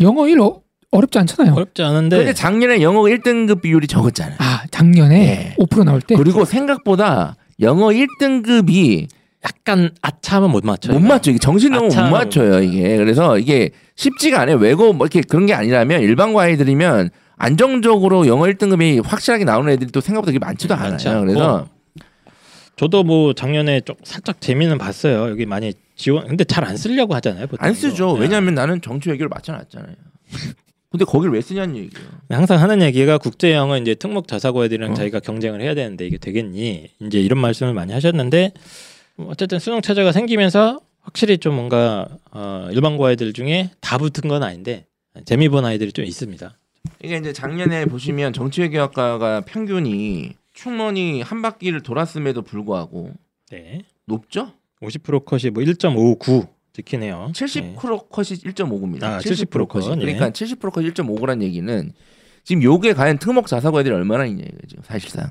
[0.00, 1.54] 영어 1 어, 어렵지 않잖아요.
[1.54, 4.36] 어렵지 않은데 근데 작년에 영어 1등급 비율이 적었잖아요.
[4.38, 5.56] 아 작년에 네.
[5.58, 9.08] 5% 나올 때 그리고 생각보다 영어 1등급이
[9.44, 10.98] 약간 아차하면 못 맞춰요.
[10.98, 11.30] 못 맞죠.
[11.30, 12.60] 이게 정신 너무 못 맞춰요.
[12.60, 14.56] 이게 그래서 이게 쉽지가 않아요.
[14.56, 20.00] 외고 뭐 이렇게 그런 게 아니라면 일반고 아이들이면 안정적으로 영어 1등급이 확실하게 나오는 애들이 또
[20.00, 21.22] 생각보다 그렇게 많지도 많지 않아요.
[21.22, 21.68] 그래서
[22.80, 25.28] 저도 뭐 작년에 좀 살짝 재미는 봤어요.
[25.28, 27.46] 여기 많이 지원 근데 잘 안 쓰려고 하잖아요.
[27.46, 28.14] 보통 안 쓰죠.
[28.14, 28.22] 네.
[28.22, 29.94] 왜냐하면 나는 정치 외교를 맡아놨잖아요.
[30.90, 32.08] 근데 거길 왜 쓰냐는 얘기예요.
[32.30, 34.94] 항상 하는 얘기가 국제형은 이제 특목 자사고애들이랑 어.
[34.94, 36.88] 자기가 경쟁을 해야 되는데 이게 되겠니?
[37.00, 38.52] 이제 이런 말씀을 많이 하셨는데
[39.16, 44.26] 뭐 어쨌든 수능 체제가 생기면서 확실히 좀 뭔가 어, 일반 고 아이들 중에 다 붙은
[44.26, 44.86] 건 아닌데
[45.26, 46.56] 재미 본 아이들이 좀 있습니다.
[47.02, 53.12] 이게 이제 작년에 보시면 정치외교학과가 평균이 충원이 한 바퀴를 돌았음에도 불구하고
[53.50, 53.80] 네.
[54.04, 54.52] 높죠?
[54.82, 57.30] 50% 컷이 뭐 1.59 찍히네요.
[57.32, 57.74] 70% 네.
[57.76, 59.02] 컷이 1.5구입니다.
[59.04, 59.96] 아, 70% 컷, 예.
[59.96, 61.92] 그러니까 70%컷 1.5구란 얘기는
[62.44, 64.82] 지금 요게 과연 특목 자사고 애들이 얼마나 있냐 이거죠.
[64.82, 65.30] 사실상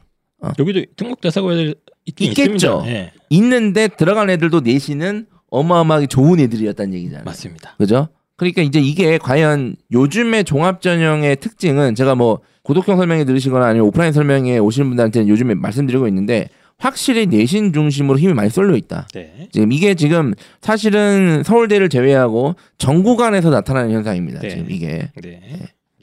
[0.57, 2.81] 여기도 특목 자사고 애들 있긴 있겠죠.
[2.85, 7.23] 네, 있는데 들어간 애들도 내신은 어마어마하게 좋은 애들이었다는 얘기잖아요.
[7.25, 7.75] 맞습니다.
[7.77, 8.09] 그죠?
[8.35, 14.13] 그러니까 이제 이게 과연 요즘의 종합 전형의 특징은 제가 뭐 고독형 설명회 들으시거나 아니면 오프라인
[14.13, 19.07] 설명회 오시는 분들한테는 요즘에 말씀드리고 있는데 확실히 내신 중심으로 힘이 많이 쏠려 있다.
[19.15, 19.49] 네.
[19.51, 24.41] 지금 이게 지금 사실은 서울대를 제외하고 전국 안에서 나타나는 현상입니다.
[24.41, 24.49] 네.
[24.49, 25.41] 지금 이게 네.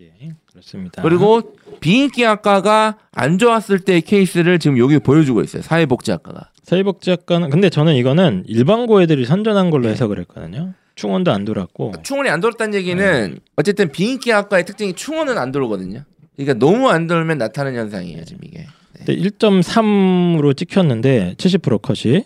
[0.01, 0.11] 예,
[0.51, 1.03] 그렇습니다.
[1.03, 5.63] 그리고 비인기학과가 안 좋았을 때의 케이스를 지금 여기 보여주고 있어요.
[5.63, 6.51] 사회복지학과가.
[6.65, 9.71] 사회복지학과는 근데 저는 이거는 일반고 애들이 선전한 네.
[9.71, 10.75] 걸로 해석을 했거든요.
[10.97, 16.05] 충원도 안 돌았고 충원이 안 돌았다는 얘기는 어쨌든 비인기학과의 특징이 충원은 안 돌거든요.
[16.37, 18.25] 그러니까 너무 안 돌면 나타나는 현상이에요.
[18.25, 18.67] 지금 이게.
[18.93, 22.25] 근데 1.3으로 찍혔는데 70% 컷이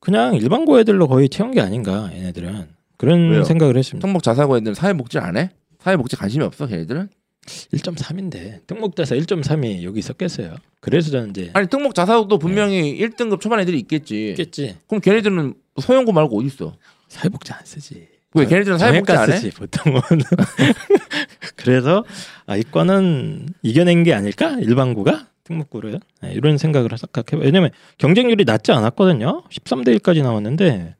[0.00, 3.44] 그냥 일반 고 애들로 거의 채운 게 아닌가 얘네들은 그런 왜요?
[3.44, 4.06] 생각을 했습니다.
[4.06, 5.50] 특목 자사고 애들은 사회복지 안 해?
[5.80, 7.08] 사회복지 관심이 없어 걔네들은?
[7.46, 10.56] 1.3인데 특목 자사 1.3이 여기 있었겠어요.
[10.80, 14.30] 그래서 저는 이제 아니 특목 자사고도 분명히 1등급 초반 애들이 있겠지.
[14.30, 14.76] 있겠지.
[14.86, 16.74] 그럼 걔네들은 소형고 말고 어디 있어?
[17.08, 18.08] 사회복지 안 쓰지.
[18.34, 19.50] 왜 걔네들은 사회복지 안 해?
[19.50, 20.00] 보통은.
[21.56, 22.04] 그래서
[22.46, 27.42] 아 이과는 이겨낸 게 아닐까 일반고가 특목고를 네, 이런 생각을 생각해.
[27.42, 29.44] 왜냐면 경쟁률이 낮지 않았거든요.
[29.50, 30.96] 13대 1까지 나왔는데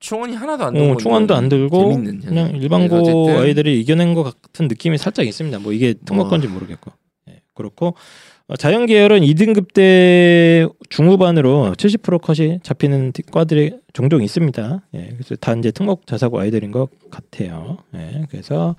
[0.00, 2.56] 충원이 하나도 안 들고 어, 충원도 안 들고 그냥.
[2.56, 5.60] 일반고 아이들이 이겨낸 것 같은 느낌이 살짝 있습니다.
[5.60, 6.04] 뭐 이게 뭐.
[6.04, 6.92] 특목건지 모르겠고
[7.30, 7.94] 예, 그렇고 어,
[8.58, 14.82] 자연 계열은 2등급 때 중후반으로 70% 컷이 잡히는 과들이 종종 있습니다.
[14.94, 17.78] 예, 그래서 다 이제 특목 자사고 아이들인 것 같아요.
[17.94, 18.76] 예, 그래서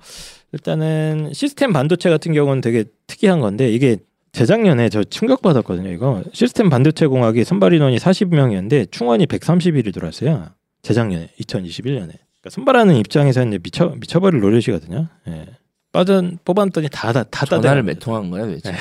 [0.52, 3.96] 일단은 시스템 반도체 같은 경우는 되게 특이한 건데 이게
[4.30, 5.90] 재작년에 저 충격받았거든요.
[5.90, 10.50] 이거 시스템 반도체 공학이 선발 인원이 40명이었는데 충원이 130일이 들어왔어요.
[10.82, 15.08] 재작년에 2021년에 그러니까 선발하는 입장에서는 이제 미쳐 미쳐버릴 노릇이거든요.
[15.28, 15.46] 예.
[15.96, 18.70] 빠져 뽑았더니 다다 다 전화를 몇 통한 거야 도대체?
[18.70, 18.76] 네.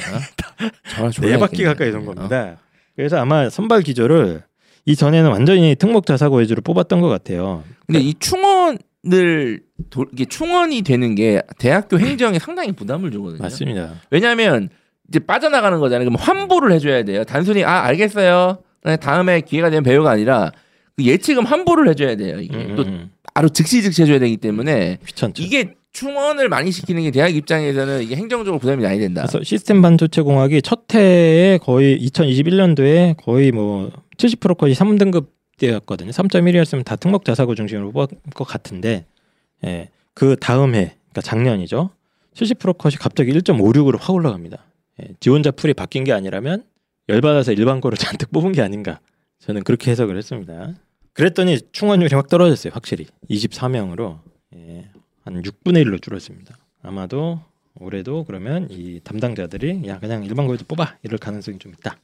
[0.99, 1.09] 어?
[1.21, 1.63] 네 바퀴.
[1.63, 2.13] 가까이 돈 어.
[2.13, 2.57] 겁니다.
[2.93, 4.43] 그래서 아마 선발 기조를
[4.85, 7.63] 이 전에는 완전히 특목 자사고 위주로 뽑았던 것 같아요.
[7.87, 13.41] 근데 이 충원을 도, 이게 충원이 되는 게 대학교 행정에 상당히 부담을 주거든요.
[13.41, 13.93] 맞습니다.
[14.11, 14.67] 왜냐하면
[15.07, 16.09] 이제 빠져나가는 거잖아요.
[16.09, 17.23] 그럼 환불을 해줘야 돼요.
[17.23, 18.57] 단순히 아 알겠어요.
[18.83, 20.51] 네, 다음에 기회가 되면 배우가 아니라
[20.97, 22.41] 그 예치금 환불을 해줘야 돼요.
[22.41, 25.41] 이게 음, 또 음, 바로 즉시 즉시 해줘야 되기 때문에 귀찮죠.
[25.41, 29.21] 이게 충원을 많이 시키는 게 대학 입장에서는 이게 행정적으로 부담이 많이 된다.
[29.21, 35.27] 그래서 시스템 반도체 공학이 첫 해에 거의 2021년도에 거의 뭐 70% 거의 3등급
[35.57, 36.11] 때였거든요.
[36.11, 39.05] 3.1이었으면 다 특목 자사고 중심으로 뽑을 것 같은데,
[39.63, 41.91] 예, 그 다음 해, 그러니까 작년이죠.
[42.33, 44.65] 70% 컷이 갑자기 1.56으로 확 올라갑니다.
[45.01, 46.65] 예, 지원자 풀이 바뀐 게 아니라면
[47.07, 48.99] 열받아서 일반 거를 잔뜩 뽑은 게 아닌가.
[49.39, 50.73] 저는 그렇게 해석을 했습니다.
[51.13, 52.73] 그랬더니 충원율이 확 떨어졌어요.
[52.73, 54.19] 확실히 24명으로
[54.55, 54.89] 예,
[55.25, 56.57] 한 6분의 1로 줄었습니다.
[56.83, 57.41] 아마도
[57.79, 61.97] 올해도 그러면 이 담당자들이 야 그냥 일반 거에도 뽑아 이럴 가능성이 좀 있다.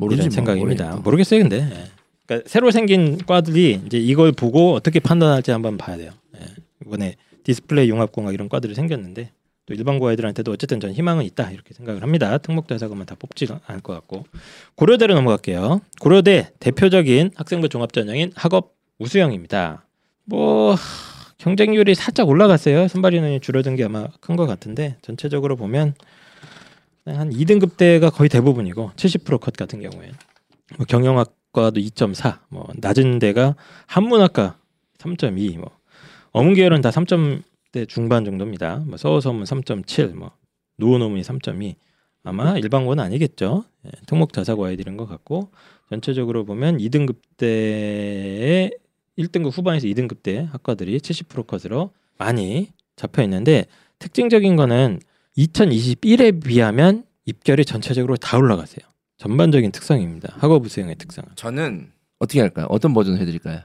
[0.00, 0.84] 이런 뭐, 생각입니다.
[0.84, 0.96] 모르겠다.
[0.96, 1.84] 모르겠어요, 근데 예.
[2.26, 6.10] 그러니까 새로 생긴 과들이 이제 이걸 보고 어떻게 판단할지 한번 봐야 돼요.
[6.36, 6.46] 예.
[6.84, 9.30] 이번에 디스플레이 융합공학 이런 과들이 생겼는데
[9.66, 12.36] 또 일반고 아이들한테도 어쨌든 전 희망은 있다 이렇게 생각을 합니다.
[12.38, 14.26] 특목 자사고만 다 뽑지 않을 것 같고
[14.74, 15.80] 고려대로 넘어갈게요.
[16.00, 19.86] 고려대 대표적인 학생부 종합전형인 학업 우수형입니다.
[20.24, 21.13] 뭐 하,
[21.44, 22.88] 경쟁률이 살짝 올라갔어요.
[22.88, 25.94] 선발 인원이 줄어든 게 아마 큰 것 같은데 전체적으로 보면
[27.04, 30.10] 한 2등급 대가 거의 대부분이고 70%컷 같은 경우에
[30.78, 34.56] 뭐 경영학과도 2.4, 뭐 낮은 데가 한문학과
[34.98, 35.70] 3.2, 뭐
[36.32, 38.82] 어문 계열은 다 3점대 중반 정도입니다.
[38.86, 40.30] 뭐 서어서문 3.7, 뭐
[40.78, 41.74] 노원어문이 3.2.
[42.24, 43.64] 아마 일반고는 아니겠죠.
[43.84, 45.50] 예, 특목 자사고 아이들인 것 같고
[45.90, 48.70] 전체적으로 보면 2등급 대에
[49.18, 53.66] 1등급 후반에서 2등급 대 학과들이 70% 컷으로 많이 잡혀 있는데
[53.98, 55.00] 특징적인 거는
[55.38, 58.84] 2021에 비하면 입결이 전체적으로 다 올라갔어요.
[59.18, 60.34] 전반적인 특성입니다.
[60.38, 61.30] 학업 우수형의 특성은.
[61.36, 62.66] 저는 어떻게 할까요?
[62.68, 63.60] 어떤 버전 해드릴까요?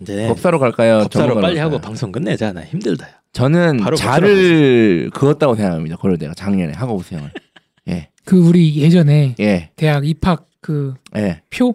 [0.00, 0.98] 이제 법사로 갈까요?
[0.98, 1.02] 네.
[1.04, 1.80] 법사로 빨리 하고 갈까요?
[1.80, 2.52] 방송 끝내자.
[2.52, 3.08] 나 힘들다.
[3.08, 3.12] 야.
[3.32, 5.96] 저는 자를 그었다고 생각합니다.
[5.96, 7.30] 고려대가 작년에 학업 우수형을.
[7.88, 11.42] 예, 그 우리 예전에 예, 대학 입학 그 예.
[11.50, 11.74] 표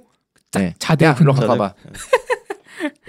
[0.60, 0.74] 예.
[0.80, 1.48] 자대 분석.
[1.48, 1.74] 가봐.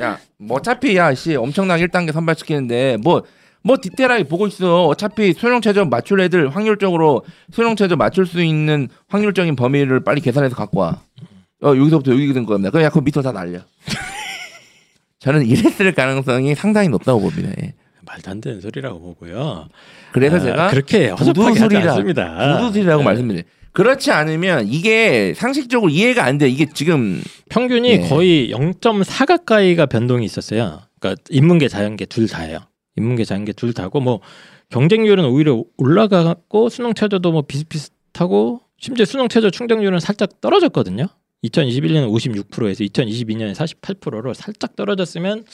[0.00, 4.86] 야, 뭐 어차피 야, 씨 엄청나게 1단계 선발시키는데 뭐뭐 디테일하게 보고 있어.
[4.86, 10.56] 어차피 수능 최저 맞출 애들 확률적으로 수능 최저 맞출 수 있는 확률적인 범위를 빨리 계산해서
[10.56, 11.00] 갖고 와.
[11.62, 12.70] 어 여기서부터 여기 된 겁니다.
[12.70, 13.60] 그럼 약간 밑으로 다 날려.
[15.18, 17.50] 저는 이랬을 가능성이 상당히 높다고 봅니다.
[17.60, 17.74] 예.
[18.06, 19.68] 말도 안 되는 소리라고 보고요.
[20.12, 22.58] 그래서 아, 제가 그렇게 허접하게 하지 않습니다.
[22.58, 23.04] 부두술이라고 네.
[23.04, 23.42] 말씀드려요.
[23.72, 26.48] 그렇지 않으면 이게 상식적으로 이해가 안 돼.
[26.48, 27.98] 이게 지금 평균이 예.
[28.00, 30.82] 거의 0.4 가까이가 변동이 있었어요.
[30.98, 32.58] 그러니까 인문계 자연계 둘 다예요.
[32.96, 34.20] 인문계 자연계 둘 다고 뭐
[34.70, 41.06] 경쟁률은 오히려 올라갔고 수능 최저도 뭐 비슷비슷하고 심지어 수능 최저 충족률은 살짝 떨어졌거든요.
[41.44, 45.44] 2021년에 56%에서 2022년에 48%로 살짝 떨어졌으면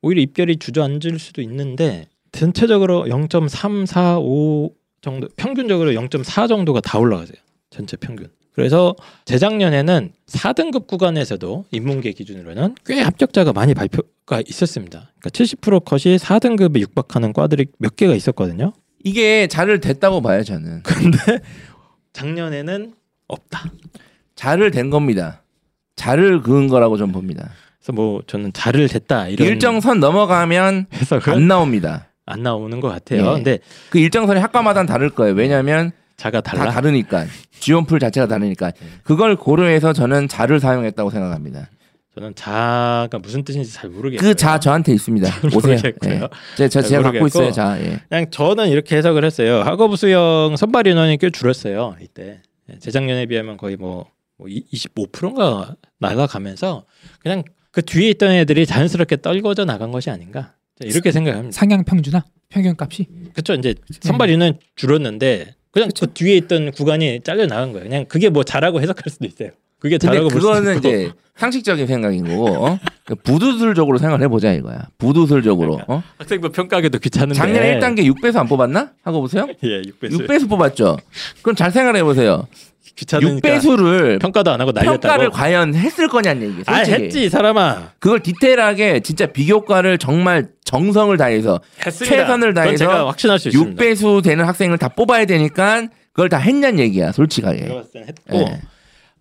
[0.00, 7.36] 오히려 입결이 주저앉을 수도 있는데 전체적으로 0.345 정도 평균적으로 0.4 정도가 다 올라가세요.
[7.72, 8.28] 전체 평균.
[8.54, 15.10] 그래서 재작년에는 4등급 구간에서도 인문계 기준으로는 꽤 합격자가 많이 발표가 있었습니다.
[15.18, 18.74] 그러니까 70% 컷이 4등급에 육박하는 과들이 몇 개가 있었거든요.
[19.04, 20.42] 이게 잘을 됐다고 봐요.
[20.44, 21.18] 저는 근데
[22.12, 22.92] 작년에는
[23.26, 23.72] 없다.
[24.36, 25.42] 잘을 된 겁니다.
[25.96, 27.50] 잘을 그은 거라고 좀 봅니다.
[27.78, 32.08] 그래서 뭐 저는 잘을 됐다 이런 일정선 넘어가면 해석은 안 안, 나옵니다.
[32.38, 33.22] 나오는 것 같아요.
[33.30, 33.32] 예.
[33.34, 33.58] 근데
[33.90, 35.34] 그 일정선이 학과마다 다를 거예요.
[35.34, 36.64] 왜냐하면 자가 달라.
[36.64, 36.68] 네.
[36.68, 37.26] 다 다르니까
[37.60, 38.72] 지원풀 자체가 다르니까
[39.02, 41.68] 그걸 고려해서 저는 자를 사용했다고 생각합니다.
[42.14, 44.28] 저는 자가 무슨 뜻인지 잘 모르겠어요.
[44.28, 45.28] 그 자 저한테 있습니다.
[45.56, 45.78] 오세요.
[46.06, 46.20] 예.
[46.56, 47.26] 제, 저잘 제가 갖고.
[47.26, 47.50] 있어요.
[47.52, 48.00] 자 예.
[48.08, 49.62] 그냥 저는 이렇게 해석을 했어요.
[49.62, 51.96] 학업 수영 선발 인원이 꽤 줄었어요.
[52.02, 56.84] 이때 예, 재작년에 비하면 거의 뭐, 뭐 25%인가 나가가면서
[57.20, 61.52] 그냥 그 뒤에 있던 애들이 자연스럽게 떨궈져 나간 것이 아닌가 자, 이렇게 생각합니다.
[61.56, 63.54] 상향 평준화 평균 값이 그렇죠.
[63.54, 67.88] 이제 선발 인원 줄었는데 그냥 그 뒤에 있던 구간이 잘려 나간 거예요.
[67.88, 69.50] 그냥 그게 뭐 잘하고 해석할 수도 있어요.
[69.78, 70.78] 그게 근데 잘하고 볼 수도 그거는.
[70.78, 72.78] 이제 상식적인 생각인 거고 어?
[73.24, 74.86] 부두술적으로 생각을 해보자 이거야.
[74.98, 76.02] 부두술적으로 어?
[76.18, 78.92] 학생부 평가하기도 귀찮은데 작년에 1단계 6배수 안 뽑았나?
[79.02, 79.48] 하고 보세요.
[79.64, 80.98] 예, 6배수 6배수 뽑았죠.
[81.40, 82.46] 그럼 잘 생각해 보세요.
[82.96, 85.00] 귀찮으니까 6배수를 평가도 안 하고 날렸다고.
[85.00, 86.62] 평가를 과연 했을 거냐는 얘기.
[86.66, 87.04] 아 솔직히.
[87.04, 87.92] 했지 이 사람아.
[87.98, 92.16] 그걸 디테일하게 진짜 비교과를 정말 정성을 다해서 했습니다.
[92.16, 93.82] 최선을 그건 다해서 제가 확신할 수 있습니다.
[93.82, 97.68] 6배수 되는 학생을 다 뽑아야 되니까 그걸 다 했냐는 얘기야, 제가 솔직하게.
[97.68, 98.60] 봤을 때는 했고 예.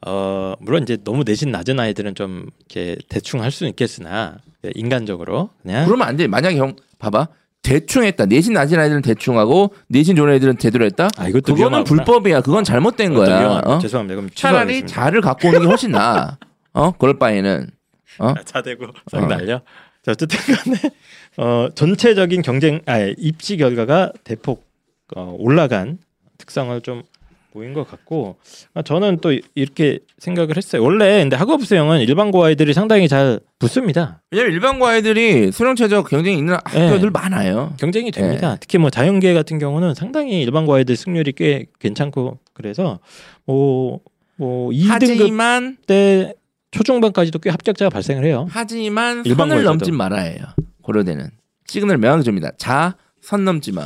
[0.05, 5.51] 어 물론 이제 너무 내신 낮은 아이들은 좀 이렇게 대충 할 수는 있겠으나 예, 인간적으로
[5.61, 6.27] 그냥 그러면 안 돼.
[6.27, 7.27] 만약에 형 봐봐.
[7.63, 8.25] 대충 했다.
[8.25, 11.07] 내신 낮은 아이들은 대충 하고 내신 좋은 애들은 제대로 했다.
[11.17, 11.83] 아 이것도 그거는 위험하구나.
[12.03, 12.41] 불법이야.
[12.41, 13.61] 그건 잘못된 거야.
[13.65, 13.79] 어?
[13.79, 14.15] 죄송합니다.
[14.15, 14.87] 그럼 차라리 취소하겠습니다.
[14.87, 16.37] 자를 갖고 오는 게 훨씬 나아.
[16.73, 16.91] 어?
[16.91, 17.69] 그럴 바에는.
[18.19, 18.33] 어?
[18.45, 19.61] 자대고 싹 날려.
[20.03, 20.77] 자 어쨌든 간에
[21.37, 24.65] 어 전체적인 경쟁 아 입시 결과가 대폭
[25.15, 25.99] 어, 올라간
[26.39, 27.03] 특성을 좀
[27.51, 28.37] 보인 것 같고
[28.73, 30.83] 아, 저는 또 이렇게 생각을 했어요.
[30.83, 34.21] 원래 근데 학업 수영은 일반고 아이들이 상당히 잘 붙습니다.
[34.31, 37.09] 왜냐면 일반고 아이들이 수능 최저 경쟁이 있는 학교들 네.
[37.09, 37.73] 많아요.
[37.77, 38.53] 경쟁이 됩니다.
[38.53, 38.57] 예.
[38.59, 42.99] 특히 뭐 자연계 같은 경우는 상당히 일반고 아이들 승률이 꽤 괜찮고 그래서
[43.45, 43.99] 뭐뭐
[44.39, 46.33] 2등급 하지만 때
[46.71, 48.47] 초중반까지도 꽤 합격자가 발생을 해요.
[48.49, 49.23] 하지만.
[49.23, 50.45] 선을 넘지 말아야 해요.
[50.81, 51.29] 고려대는
[51.67, 52.51] 시그널 명확히 줍니다.
[52.57, 53.83] 자, 선 넘지 마.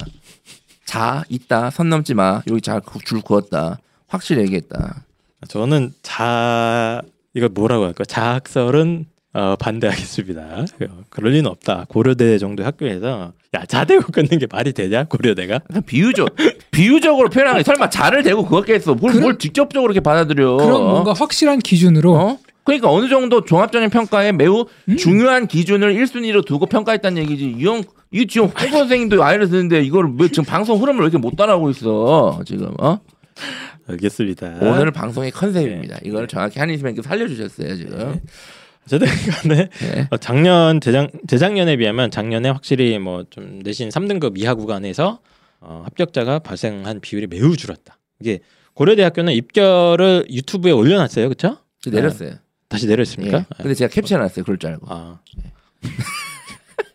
[0.85, 1.69] 자, 있다.
[1.71, 2.41] 선 넘지 마.
[2.47, 3.79] 여기 자, 줄 그었다.
[4.07, 5.03] 확실히 얘기했다.
[5.47, 7.01] 저는 자
[7.33, 8.03] 이거 뭐라고 할까?
[8.05, 10.41] 자학설은 어, 반대하겠습니다.
[10.89, 11.85] 어, 그럴 리는 없다.
[11.89, 15.03] 고려대 정도 학교에서 야 자대고 끊는 게 말이 되냐?
[15.05, 15.59] 고려대가?
[15.85, 16.29] 비유적,
[16.71, 18.93] 비유적으로 표현한 게 설마 자를 대고 그었겠어.
[18.95, 20.55] 뭘, 그럼- 뭘 직접적으로 이렇게 받아들여.
[20.57, 22.37] 그런 뭔가 확실한 기준으로 어?
[22.63, 24.97] 그러니까 어느 정도 종합적인 평가에 매우 음.
[24.97, 27.55] 중요한 기준을 1순위로 두고 평가했다는 얘기지.
[27.59, 27.83] 이 형,
[28.15, 31.69] 이 지금 홍 선생님도 아이를 쓰는데 이걸 왜 지금 방송 흐름을 왜 이렇게 못 따라하고
[31.71, 32.41] 있어?
[32.45, 32.99] 지금 어?
[33.87, 34.59] 알겠습니다.
[34.61, 35.95] 오늘 방송의 컨셉입니다.
[35.95, 36.01] 네.
[36.05, 38.19] 이걸 정확히 한이스맨께 살려주셨어요 지금.
[38.85, 40.07] 어쨌든 간에 네.
[40.11, 45.19] 어, 작년 재작 재작년에 비하면 작년에 확실히 뭐 좀 내신 3등급 이하 구간에서
[45.59, 47.97] 어, 합격자가 발생한 비율이 매우 줄었다.
[48.21, 48.39] 이게
[48.75, 51.57] 고려대학교는 입결을 유튜브에 올려놨어요, 그렇죠?
[51.87, 52.35] 내렸어요.
[52.69, 53.39] 다시 내렸습니까?
[53.39, 53.45] 예.
[53.57, 54.43] 근데 제가 캡처해놨어요.
[54.45, 54.85] 그럴 줄 알고.
[54.89, 55.19] 아.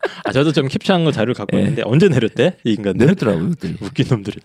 [0.25, 1.63] 아 저도 좀 캡처한 거 자료를 갖고 예.
[1.63, 3.53] 있는데 언제 내렸대 이 인간들 내렸더라고요.
[3.83, 4.39] 웃긴 놈들이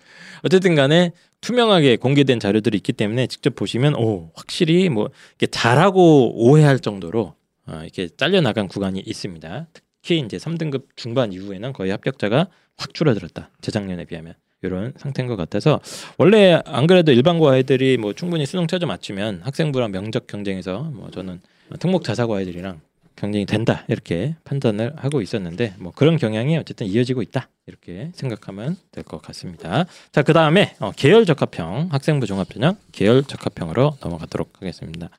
[0.44, 7.36] 어쨌든간에 투명하게 공개된 자료들이 있기 때문에 직접 보시면 오 확실히 뭐 이렇게 잘하고 오해할 정도로
[7.68, 9.68] 어, 이렇게 잘려 나간 구간이 있습니다.
[9.74, 12.48] 특히 이제 3등급 중반 이후에는 거의 합격자가
[12.78, 15.80] 확 줄어들었다 재작년에 비하면 이런 상태인 것 같아서
[16.18, 21.42] 원래 안 그래도 일반고 아이들이 뭐 충분히 수능 최저 맞추면 학생부랑 명적 경쟁에서 뭐 저는
[21.80, 22.82] 특목 자사고 아이들이랑
[23.16, 29.04] 경쟁이 된다 이렇게 판단을 하고 있었는데 뭐 그런 경향이 어쨌든 이어지고 있다 이렇게 생각하면 될
[29.04, 29.86] 것 같습니다.
[30.12, 35.10] 자 그 다음에 어, 계열 적합형 학생부 종합전형 계열 적합형으로 넘어가도록 하겠습니다.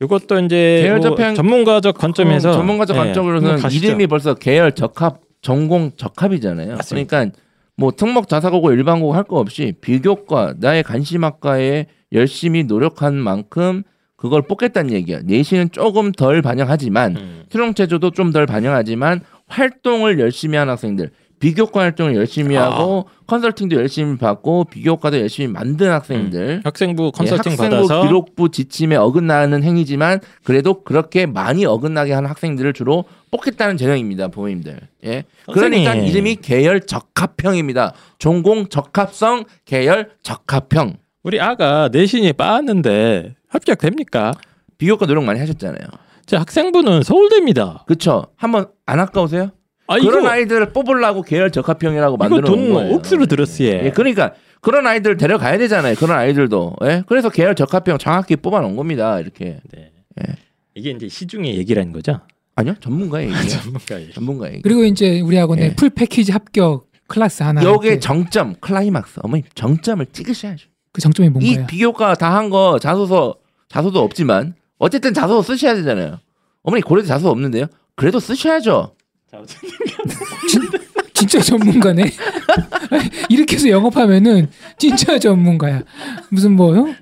[0.00, 3.86] 이것도 이제 계열 뭐 적합형- 전문가적 관점에서 어, 전문가적 예, 관점으로는 가시죠.
[3.86, 6.76] 이름이 벌써 계열 적합 전공 적합이잖아요.
[6.76, 7.08] 맞습니다.
[7.08, 7.38] 그러니까
[7.76, 13.82] 뭐 특목 자사고고 일반고고 할 거 없이 비교과 나의 관심학과에 열심히 노력한 만큼
[14.22, 15.18] 그걸 뽑겠다는 얘기야.
[15.24, 17.42] 내신은 조금 덜 반영하지만 음.
[17.50, 21.10] 수능 체조도 좀 덜 반영하지만 활동을 열심히 한 학생들
[21.40, 22.70] 비교과 활동을 열심히 아.
[22.70, 28.94] 하고 컨설팅도 열심히 받고 비교과도 열심히 만든 학생들 학생부 컨설팅 예, 학생부 받아서 기록부 지침에
[28.94, 34.78] 어긋나는 행위지만 그래도 그렇게 많이 어긋나게 하는 학생들을 주로 뽑겠다는 전형입니다, 부모님들.
[35.04, 35.24] 예.
[35.50, 36.04] 그러니까 선생님.
[36.04, 37.92] 이름이 계열 적합형입니다.
[38.20, 40.98] 전공 적합성 계열 적합형.
[41.24, 44.32] 우리 아가 내신이 빠았는데 합격됩니까?
[44.78, 45.86] 비교과 노력 많이 하셨잖아요.
[46.26, 47.84] 제 학생부는 서울대입니다.
[47.86, 48.26] 그쵸?
[48.36, 49.50] 한번 안 아까우세요?
[49.88, 52.94] 아 그런 이거 아이들을 뽑으려고 계열 적합형이라고 이거 만들어 놓은 돈 거예요.
[52.94, 53.68] 억수로 들었어요.
[53.68, 55.96] 예, 그러니까 그런 아이들 데려가야 되잖아요.
[55.96, 56.76] 그런 아이들도.
[56.84, 57.02] 예?
[57.06, 59.18] 그래서 계열 적합형 정확히 뽑아 놓은 겁니다.
[59.20, 59.60] 이렇게.
[59.72, 59.90] 네.
[60.20, 60.34] 예.
[60.74, 62.20] 이게 이제 시중의 얘기라는 거죠.
[62.54, 62.74] 아니요.
[62.80, 63.48] 전문가의 얘기예요.
[63.48, 64.12] 전문가의.
[64.12, 64.62] 전문가의 얘기.
[64.62, 65.74] 그리고 이제 우리 학원에 예.
[65.74, 67.60] full 패키지 합격 클래스 하나.
[67.60, 70.68] 이렇게 정점 클라이막스 어머니 정점을 찍으셔야죠.
[70.92, 71.66] 그 정점이 이 뭔가요?
[71.66, 73.34] 비교과 다 한 거 자소서
[73.72, 76.20] 자소도 없지만 어쨌든 자소서 쓰셔야 되잖아요.
[76.62, 77.66] 어머니 고려대 자소서 없는데요.
[77.96, 78.94] 그래도 쓰셔야죠.
[81.14, 82.04] 진짜 전문가네.
[83.30, 85.82] 이렇게 해서 영업하면은 진짜 전문가야.
[86.30, 86.94] 무슨 뭐요?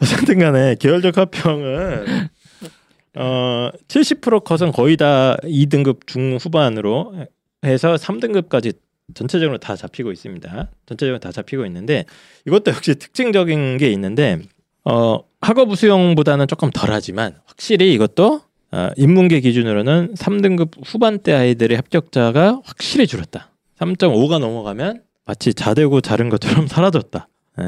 [0.00, 2.28] 어쨌든 간에 계열적 합평은
[3.16, 7.26] 어, 70% 컷은 거의 다 2등급 중후반으로
[7.64, 8.76] 해서 3등급까지
[9.14, 10.70] 전체적으로 다 잡히고 있습니다.
[10.86, 12.04] 전체적으로 다 잡히고 있는데
[12.46, 14.38] 이것도 역시 특징적인 게 있는데
[14.90, 18.40] 어, 학업 수용보다는 조금 덜하지만 확실히 이것도
[18.72, 23.50] 어, 인문계 기준으로는 3등급 후반대 아이들의 합격자가 확실히 줄었다.
[23.78, 27.28] 3.5가 넘어가면 마치 자되고 자른 것처럼 사라졌다.
[27.60, 27.64] 예.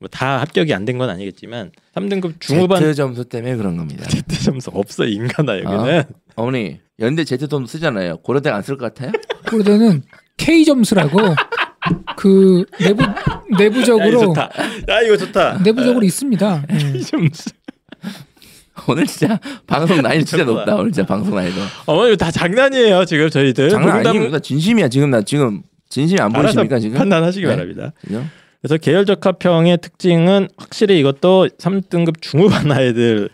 [0.00, 4.04] 뭐 다 합격이 안 된 건 아니겠지만 3등급 중후반 Z 점수 때문에 그런 겁니다.
[4.28, 6.02] Z 점수 없어 인간아 여기는
[6.36, 8.18] 어머니 연대 Z 점수 쓰잖아요.
[8.18, 9.12] 고려대 안 쓸 것 같아요?
[9.46, 10.02] 그러더는
[10.36, 11.20] K 점수라고
[12.16, 13.14] 그 내부 야,
[13.58, 14.50] 내부적으로 좋다.
[14.88, 15.58] 야 이거 좋다.
[15.64, 16.64] 내부적으로 있습니다.
[17.06, 17.50] 점수.
[18.88, 20.74] 오늘 진짜 방송 난이 진짜 높다.
[20.76, 21.60] 오늘 진짜 방송 난이도.
[21.86, 23.68] 어머 이거 다 장난이에요 지금 저희들.
[23.70, 24.38] 장난 농담- 아닙니다.
[24.38, 24.88] 진심이야.
[24.88, 26.98] 지금 나 지금 진심이 안 보이십니까 지금?
[26.98, 27.52] 판단하시기 네?
[27.52, 27.92] 바랍니다.
[28.00, 28.24] 그죠?
[28.60, 33.28] 그래서 계열적 합평의 특징은 확실히 이것도 3등급 중후반 아이들이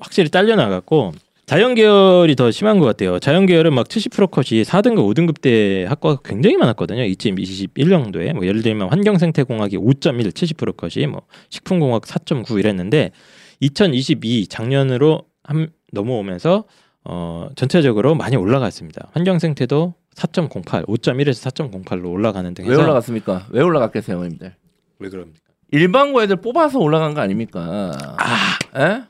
[0.00, 1.12] 확실히 딸려 나갔고
[1.46, 3.20] 자연 계열이 더 심한 것 같아요.
[3.20, 7.02] 자연 계열은 막 70% 컷이 4등급, 5등급 대 학과가 굉장히 많았거든요.
[7.02, 13.12] 2021년도에 뭐 예를 들면 환경생태공학이 5.1, 70% 컷이 뭐 식품공학 4.9 이랬는데
[13.60, 16.64] 2022 작년으로 한 넘어오면서
[17.04, 19.10] 어 전체적으로 많이 올라갔습니다.
[19.12, 23.46] 환경생태도 4.08, 5.1에서 4.08로 올라가는 등왜 해서 올라갔습니까?
[23.50, 24.52] 왜 올라갔겠어요, 어머님들?
[24.98, 25.38] 왜 그럽니까?
[25.70, 27.92] 일반고 애들 뽑아서 올라간 거 아닙니까?
[28.18, 29.02] 아, 에?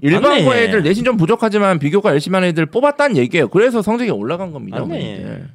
[0.00, 0.62] 일반고 맞네.
[0.64, 3.48] 애들 내신 좀 부족하지만 비교과 열심히 하는 애들 뽑았다는 얘기예요.
[3.48, 4.84] 그래서 성적이 올라간 겁니다.
[4.90, 5.46] 예.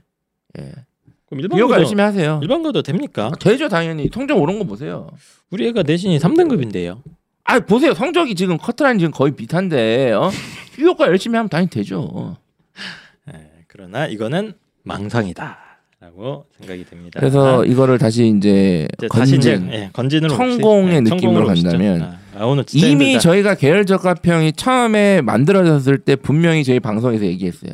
[0.57, 2.39] 그럼 비교과 일반고도 열심히 하세요.
[2.41, 3.31] 일반고도 됩니까?
[3.39, 5.09] 되죠 당연히 성적 오른 거 보세요.
[5.51, 7.01] 우리 애가 내신이 3등급인데요.
[7.43, 10.29] 아 보세요 성적이 지금 커트라인 지금 거의 비슷한데 어?
[10.75, 12.37] 비교과 열심히 하면 당연히 되죠.
[13.33, 15.57] 예, 그러나 이거는 망상이다
[16.01, 17.19] 라고 생각이 됩니다.
[17.19, 21.15] 그래서 이거를 다시 이제 이제 다시 이제 건진 예, 건진으로 성공의 봅시다.
[21.15, 21.45] 느낌으로.
[21.47, 23.19] 간다면 아, 아, 오늘 이미 힘들다.
[23.19, 27.73] 저희가 계열적합형이 처음에 만들어졌을 때 분명히 저희 방송에서 얘기했어요.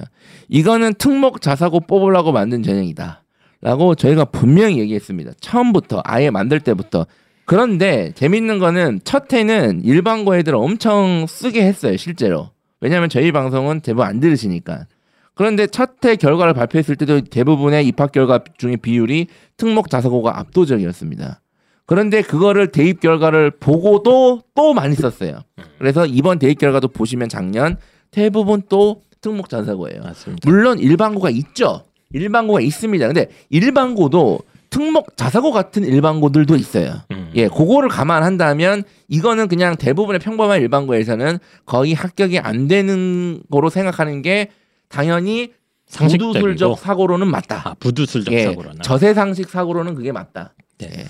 [0.50, 3.24] 이거는 특목 자사고 뽑으려고 만든 전형이다.
[3.62, 5.34] 라고 저희가 분명히 얘기했습니다.
[5.40, 7.06] 처음부터 아예 만들 때부터.
[7.46, 12.50] 그런데 재밌는 거는 첫 해는 일반고 애들 엄청 쓰게 했어요, 실제로.
[12.82, 14.88] 왜냐하면 저희 방송은 대부분 안 들으시니까.
[15.36, 21.42] 그런데 첫해 결과를 발표했을 때도 대부분의 입학 결과 중에 비율이 특목 자사고가 압도적이었습니다.
[21.86, 25.42] 그런데 그거를 대입 결과를 보고도 또 많이 썼어요.
[25.78, 27.78] 그래서 이번 대입 결과도 보시면 작년
[28.12, 30.02] 대부분 또 특목 자사고예요.
[30.04, 30.50] 맞습니다.
[30.50, 31.84] 물론 일반고가 있죠.
[32.12, 33.08] 일반고가 있습니다.
[33.08, 36.96] 근데 일반고도 특목 자사고 같은 일반고들도 있어요.
[37.12, 37.32] 음.
[37.36, 44.50] 예, 그거를 감안한다면 이거는 그냥 대부분의 평범한 일반고에서는 거의 합격이 안 되는 거로 생각하는 게
[44.90, 45.54] 당연히.
[45.88, 47.62] 부두술적 사고로는 맞다.
[47.64, 48.82] 아, 부두술적 예, 사고로나.
[48.82, 50.54] 저세 상식 사고로는 그게 맞다.
[50.80, 50.90] 네.
[50.98, 51.06] 예.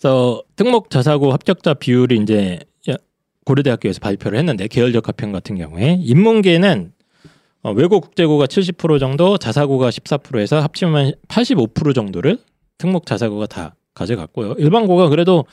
[0.00, 2.58] 그래서 특목 자사고 합격자 비율이 이제
[3.44, 6.92] 고려대학교에서 발표를 했는데 계열적 합평 같은 경우에 인문계는
[7.62, 12.38] 어, 외고 국제고가 70% 정도, 자사고가 14%에서 합치면 85% 정도를
[12.78, 14.54] 특목 자사고가 다 가져갔고요.
[14.56, 15.44] 일반고가 그래도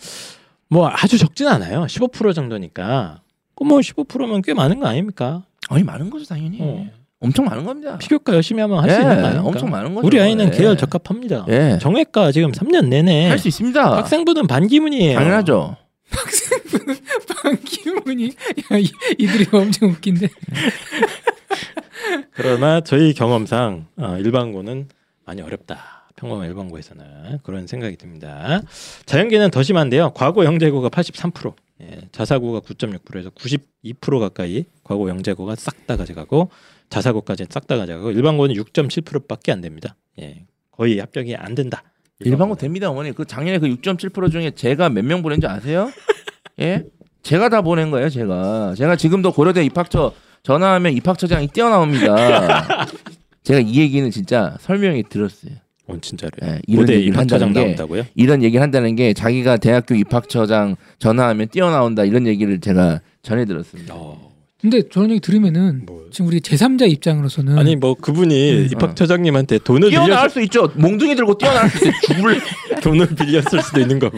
[0.69, 1.81] 뭐 아주 적진 않아요.
[1.81, 3.21] 15% 정도니까.
[3.55, 5.43] 그뭐 15%면 꽤 많은 거 아닙니까?
[5.69, 6.59] 아니 많은 거죠 당연히.
[6.61, 6.87] 어.
[7.19, 7.97] 엄청 많은 겁니다.
[7.97, 9.47] 피교과 열심히 하면 할수 예, 있는 거 아닙니까?
[9.47, 10.05] 엄청 많은 거죠.
[10.05, 10.57] 우리 아이는 예.
[10.57, 11.45] 계열 적합합니다.
[11.49, 11.79] 예.
[11.81, 13.97] 정외과 지금 3년 내내 할 수 있습니다.
[13.97, 15.17] 학생부는 반기문이에요.
[15.17, 15.77] 당연하죠.
[17.65, 18.27] 기분이
[18.71, 18.87] 야, 이,
[19.17, 20.27] 이들이 엄청 웃긴데.
[22.33, 24.87] 그러나 저희 경험상 어, 일반고는
[25.25, 26.03] 많이 어렵다.
[26.15, 28.61] 평범한 일반고에서는 그런 생각이 듭니다.
[29.05, 30.11] 자연계는 더 심한데요.
[30.15, 36.49] 과거 영재고가 83%, 예, 자사고가 9.6%에서 92% 가까이 과거 영재고가 싹 다 가져가고
[36.89, 39.95] 자사고까지 싹 다 가져가고 일반고는 6.7%밖에 안 됩니다.
[40.19, 41.83] 예, 거의 합격이 안 된다.
[42.19, 43.11] 일반고 됩니다 어머니.
[43.11, 45.91] 그 작년에 그 6.7% 중에 제가 몇 명 보낸 줄 아세요?
[46.59, 46.83] 예?
[47.21, 48.73] 제가 다 보낸 거예요 제가.
[48.75, 50.13] 제가 지금도 고려대 입학처
[50.43, 52.87] 전화하면 입학처장이 뛰어나옵니다.
[53.43, 55.51] 제가 이 얘기는 진짜 설명이 들었어요.
[55.87, 56.31] 어, 진짜로.
[56.43, 58.03] 예, 이런 고대 얘기를 입학처장 한다는 게 나온다고요?
[58.15, 63.93] 이런 얘기를 한다는 게 자기가 대학교 입학처장 전화하면 뛰어나온다 이런 얘기를 제가 전해 들었습니다.
[63.95, 66.07] 어, 근데 저런 얘기 들으면은 뭐.
[66.11, 68.67] 지금 우리 제3자 입장으로서는 아니 뭐 그분이 음.
[68.71, 70.71] 입학처장님한테 돈을 빌려 뛰어나올 수 있죠.
[70.75, 71.93] 몽둥이 들고 뛰어나올 수 있어요.
[72.01, 72.41] 죽을
[72.81, 74.17] 돈을 빌렸을 수도 있는 거고.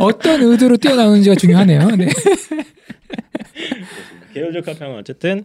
[0.00, 1.88] 어떤 의도로 뛰어나오는지가 중요하네요.
[1.96, 2.08] 네.
[4.32, 5.44] 계열적 합평은 어쨌든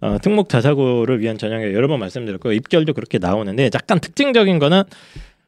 [0.00, 4.82] 어, 특목 자사고를 위한 전형에 여러 번 말씀드렸고 입결도 그렇게 나오는데 약간 특징적인 거는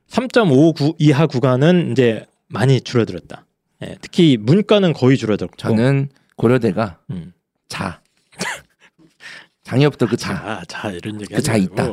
[0.09, 3.45] 3.59 이하 구간은 이제 많이 줄어들었다.
[3.83, 7.33] 예, 특히 문과는 거의 줄어들었고 저는 고려대가 음.
[7.69, 8.01] 자
[9.65, 10.35] 작년부터 그 자.
[10.35, 11.87] 자, 자 이런 얘기 그자 하지 있다.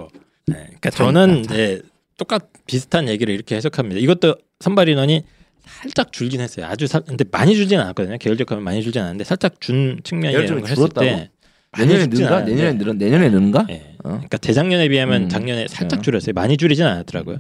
[0.46, 1.54] 네, 그러니까 자 저는 있다, 자.
[1.54, 1.82] 이제
[2.18, 4.00] 똑같 비슷한 얘기를 이렇게 해석합니다.
[4.00, 5.24] 이것도 선발 인원이
[5.66, 6.68] 살짝 줄긴 했어요.
[6.68, 8.18] 아주 살 근데 많이 줄진 않았거든요.
[8.18, 11.30] 계열적 하면 많이 줄진 않았는데 살짝 준 측면이라는 계열적으로 걸 했을 때?
[11.78, 12.42] 내년에 는가?
[12.42, 13.66] 내년에 늘은 내년에 는가?
[13.70, 13.96] 예.
[14.04, 14.10] 어?
[14.10, 15.30] 그러니까 재작년에 비하면 음.
[15.30, 16.02] 작년에 살짝 어.
[16.02, 16.34] 줄였어요.
[16.34, 17.38] 많이 줄이진 않았더라고요.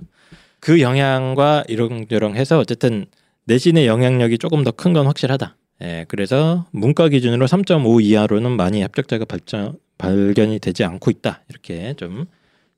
[0.59, 3.05] 그 영향과 이런저런 해서 어쨌든
[3.45, 5.57] 내신의 영향력이 조금 더 큰 건 확실하다.
[5.83, 11.41] 예, 그래서 문과 기준으로 3.5 이하로는 많이 합격자가 발전, 발견이 되지 않고 있다.
[11.49, 12.25] 이렇게 좀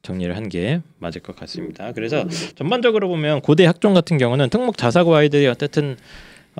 [0.01, 1.91] 정리를 한 게 맞을 것 같습니다.
[1.91, 2.25] 그래서
[2.55, 5.97] 전반적으로 보면 고대 학종 같은 경우는 특목 자사고 아이들이 어쨌든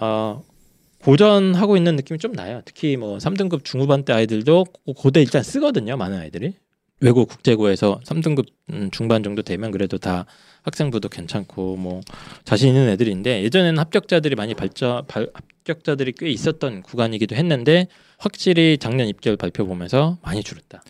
[0.01, 0.43] 어,
[1.06, 2.62] 고전하고 있는 느낌이 좀 나요.
[2.66, 5.97] 특히 뭐 3등급 중후반 때 아이들도 고- 고대 일단 쓰거든요.
[5.97, 6.53] 많은 아이들이.
[6.99, 10.26] 외고 국제고에서 3등급 음, 중반 정도 되면 그래도 다
[10.64, 12.01] 학생부도 괜찮고 뭐
[12.43, 17.88] 자신 있는 애들인데 예전에는 합격자들이 많이 발전 발, 합격자들이 꽤 있었던 구간이기도 했는데
[18.18, 20.82] 확실히 작년 입결 발표 보면서 많이 줄었다.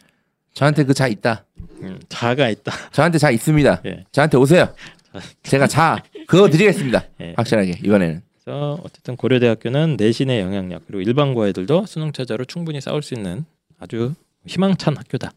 [0.53, 1.43] 저한테 그 자 있다.
[1.81, 2.71] 음, 자가 있다.
[2.93, 3.81] 저한테 자 있습니다.
[3.87, 4.05] 예.
[4.13, 4.73] 저한테 오세요.
[5.43, 7.03] 제가 자 그거 드리겠습니다.
[7.19, 7.33] 예.
[7.35, 8.21] 확실하게 이번에는.
[8.45, 13.43] 그래서 어쨌든 고려대학교는 내신의 영향력 그리고 일반고 애들도 수능 최저로 충분히 싸울 수 있는
[13.79, 14.13] 아주
[14.45, 15.31] 희망찬 학교다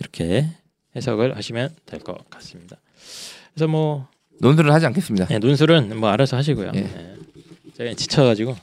[0.00, 0.46] 이렇게
[0.96, 2.76] 해석을 하시면 될 것 같습니다.
[3.52, 4.08] 그래서 뭐
[4.40, 5.26] 논술은 하지 않겠습니다.
[5.30, 6.72] 예, 논술은 뭐 알아서 하시고요.
[6.74, 6.78] 예.
[6.80, 7.14] 예.
[7.76, 8.56] 제가 지쳐가지고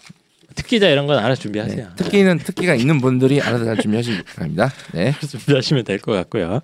[0.55, 1.87] 특기자 이런 건 알아서 준비하세요.
[1.89, 1.95] 네.
[1.95, 4.71] 특기는 특기가 있는 분들이 알아서 잘 준비하시기 바랍니다.
[4.93, 5.13] 네.
[5.21, 6.59] 준비하시면 될 것 같고요.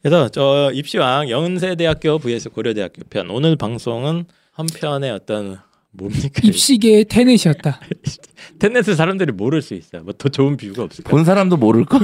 [0.00, 5.58] 그래서 저 입시왕 연세대학교 vs 고려대학교 편 오늘 방송은 한 편의 어떤
[5.98, 7.80] 뭡니까 입시계의 테넷이었다.
[8.58, 10.02] 텐넷을 사람들이 모를 수 있어요.
[10.02, 11.10] 뭐더 좋은 비유가 없을까?
[11.10, 12.00] 본 사람도 모를 걸.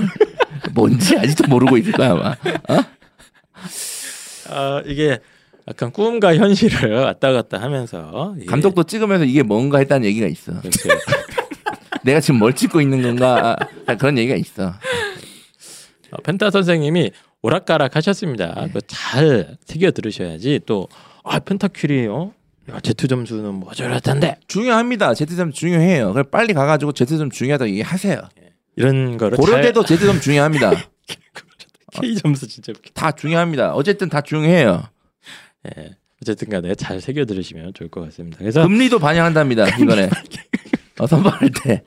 [0.74, 2.34] 뭔지 아직도 모르고 있을 거야 아마.
[4.50, 5.18] 아 이게
[5.66, 10.52] 약간 꿈과 현실을 왔다 갔다 하면서 이게 감독도 찍으면서 이게 뭔가 했다는 얘기가 있어.
[10.52, 10.70] 이렇게
[12.04, 14.68] 내가 지금 뭘 찍고 있는 건가 아, 그런 얘기가 있어.
[16.10, 17.10] 어, 펜타 선생님이
[17.42, 18.68] 오락가락 하셨습니다.
[18.72, 18.80] 네.
[18.86, 20.88] 잘 새겨 들으셔야지 또
[21.24, 22.32] 아 펜타큐리요.
[22.70, 25.14] 야 제투 점수는 뭐 저렇던데 중요합니다.
[25.14, 26.12] 제트점 중요해요.
[26.12, 28.20] 그래 빨리 가가지고 제트점 중요하다고 얘기하세요.
[28.76, 30.70] 이런 거를 고려대도 제트점 중요합니다.
[30.70, 30.82] 잘
[32.02, 32.90] K 점수 진짜 웃겨.
[32.94, 33.74] 다 중요합니다.
[33.74, 34.82] 어쨌든 다 중요해요.
[35.76, 35.96] 예.
[36.22, 38.38] 어쨌든간에 잘 새겨 들으시면 좋을 것 같습니다.
[38.38, 39.76] 그래서 금리도 반영한답니다.
[39.78, 40.08] 이번에
[40.98, 41.82] 어, 선발할 때.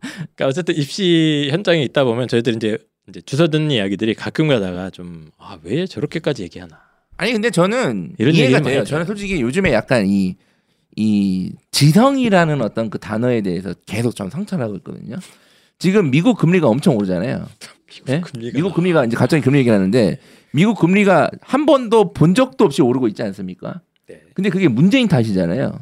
[0.00, 2.78] 그러니까 어쨌든 입시 현장에 있다 보면 저희들 이제
[3.08, 6.80] 이제 주워 듣는 이야기들이 가끔 가다가 좀 아 왜 저렇게까지 얘기하나
[7.20, 8.84] 아니 근데 저는 이런 이해가 얘기를 돼요.
[8.84, 10.36] 저는 솔직히 요즘에 약간 이,
[10.96, 15.16] 이 지성이라는 어떤 그 단어에 대해서 계속 좀 상처를 하고 있거든요.
[15.78, 17.46] 지금 미국 금리가 엄청 오르잖아요.
[18.08, 18.22] 예?
[18.22, 20.18] 금리가 미국 금리가 이제 갑자기 금리 얘기하는데
[20.52, 23.82] 미국 금리가 한 번도 본 적도 없이 오르고 있지 않습니까?
[24.08, 24.22] 네.
[24.32, 25.78] 근데 그게 문재인 탓이잖아요.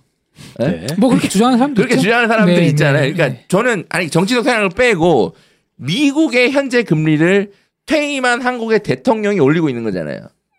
[0.62, 0.66] 예?
[0.66, 0.86] 네.
[0.98, 2.02] 뭐 그렇게 주장하는 사람도 그렇게 있죠.
[2.02, 3.02] 주장하는 사람들이 네, 있잖아요.
[3.04, 3.44] 네, 그러니까 네.
[3.46, 5.36] 저는 아니 정치적 생각을 빼고
[5.76, 7.52] 미국의 현재 금리를
[7.86, 10.18] 퇴임한 한국의 대통령이 올리고 있는 거잖아요.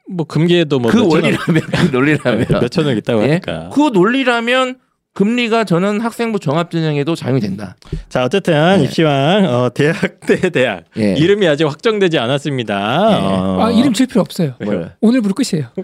[0.10, 3.28] 뭐 금기에도 뭐그 몇천 원- 원리라면 그 논리라면 몇천 원 있다고 예?
[3.28, 4.78] 하니까 그 논리라면
[5.14, 7.76] 금리가 저는 학생부 종합전형에도 작용이 된다.
[8.10, 8.84] 자 어쨌든 네.
[8.86, 11.14] 입시왕 어, 대학 대 대학 예.
[11.14, 13.10] 이름이 아직 확정되지 않았습니다.
[13.12, 13.16] 예.
[13.16, 14.54] 어, 아 이름 칠 필요 없어요.
[14.64, 14.92] 뭘?
[15.02, 15.68] 오늘부로 끝이에요.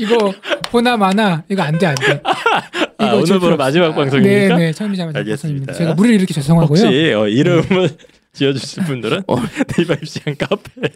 [0.00, 0.32] 이거
[0.70, 2.22] 보나 마나 이거 안 돼 안돼.
[2.98, 4.56] 아, 오늘부로 마지막 방송입니까?
[4.56, 5.72] 네네 처음이자마자 알겠습니다.
[5.72, 6.68] 제가 무리를 이렇게 죄송하고요.
[6.68, 7.88] 혹시 어, 이름을
[8.32, 9.36] 지어주실 분들은 어.
[9.76, 10.88] 네이버 입시왕 카페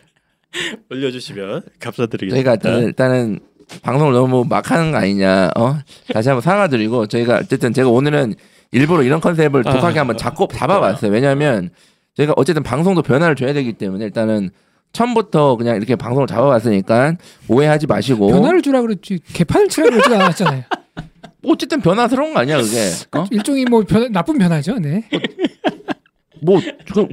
[0.90, 2.56] 올려주시면 감사드리겠습니다.
[2.56, 3.40] 저희가 일단은,
[3.82, 5.50] 방송을 너무 막 하는 거 아니냐.
[5.56, 5.78] 어?
[6.12, 8.34] 다시 한번 사과드리고 저희가 어쨌든 제가 오늘은
[8.72, 10.00] 일부러 이런 컨셉을 독하게 아.
[10.02, 11.10] 한번 잡고 잡아봤어요.
[11.10, 11.70] 왜냐하면
[12.16, 14.50] 저희가 어쨌든 방송도 변화를 줘야 되기 때문에 일단은
[14.92, 17.16] 처음부터 그냥 이렇게 방송을 잡아봤으니까
[17.48, 20.64] 오해하지 마시고 변화를 주라 그랬지 개판을 치라 그러지 않았잖아요.
[21.44, 23.24] 어쨌든 변화스러운 거 아니야 그게 어?
[23.30, 24.78] 일종의 뭐 변- 나쁜 변화죠.
[24.78, 25.04] 네.
[26.42, 26.60] 뭐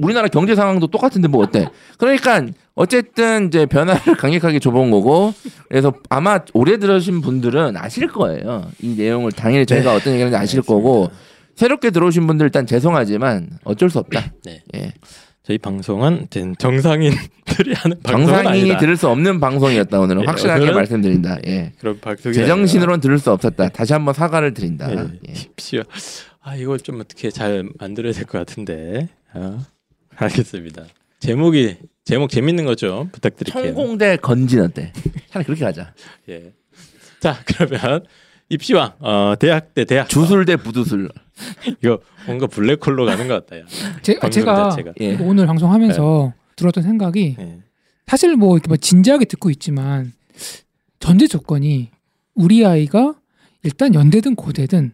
[0.02, 1.68] 우리나라 경제 상황도 똑같은데 뭐 어때?
[1.98, 2.42] 그러니까
[2.80, 5.34] 어쨌든 이제 변화를 강력하게 줘본 거고
[5.68, 8.70] 그래서 아마 오래 들으신 분들은 아실 거예요.
[8.80, 11.10] 이 내용을 당연히 저희가 어떤 얘기하는지 아실 거고
[11.56, 14.32] 새롭게 들어오신 분들 일단 죄송하지만 어쩔 수 없다.
[14.46, 14.62] 네.
[14.74, 14.94] 예.
[15.42, 18.78] 저희 방송은 된 정상인들이 하는 정상인이.
[18.78, 21.38] 들을 수 없는 방송이었다 오늘은 예, 확실하게 오늘은- 말씀드린다.
[21.48, 21.72] 예.
[21.80, 23.68] 그런 방송이 제정신으로는 들을 수 없었다.
[23.68, 24.90] 다시 한번 사과를 드린다.
[24.92, 24.96] 예.
[25.28, 25.82] 예.
[26.42, 29.08] 아 이거 좀 어떻게 잘 만들어야 될 것 같은데.
[29.34, 29.58] 아,
[30.16, 30.84] 알겠습니다.
[31.20, 33.62] 제목이 제목 재밌는 거좀 부탁드릴게요.
[33.62, 34.92] 천공대 건진 어때?
[35.30, 35.94] 차라리 그렇게 가자.
[36.28, 36.52] 예.
[37.20, 38.04] 자 그러면
[38.48, 41.10] 입시왕 어, 대학 대 대학 주술 대 부두술.
[41.82, 43.60] 이거 뭔가 블랙홀로 가는 것 같다.
[43.60, 43.64] 야.
[44.02, 44.92] 제, 제가 자체가.
[45.00, 45.16] 예.
[45.16, 47.58] 오늘 방송하면서 들었던 생각이 예.
[48.06, 50.12] 사실 뭐 이렇게 뭐 진지하게 듣고 있지만
[50.98, 51.90] 전제 조건이
[52.34, 53.14] 우리 아이가
[53.62, 54.92] 일단 연대든 고대든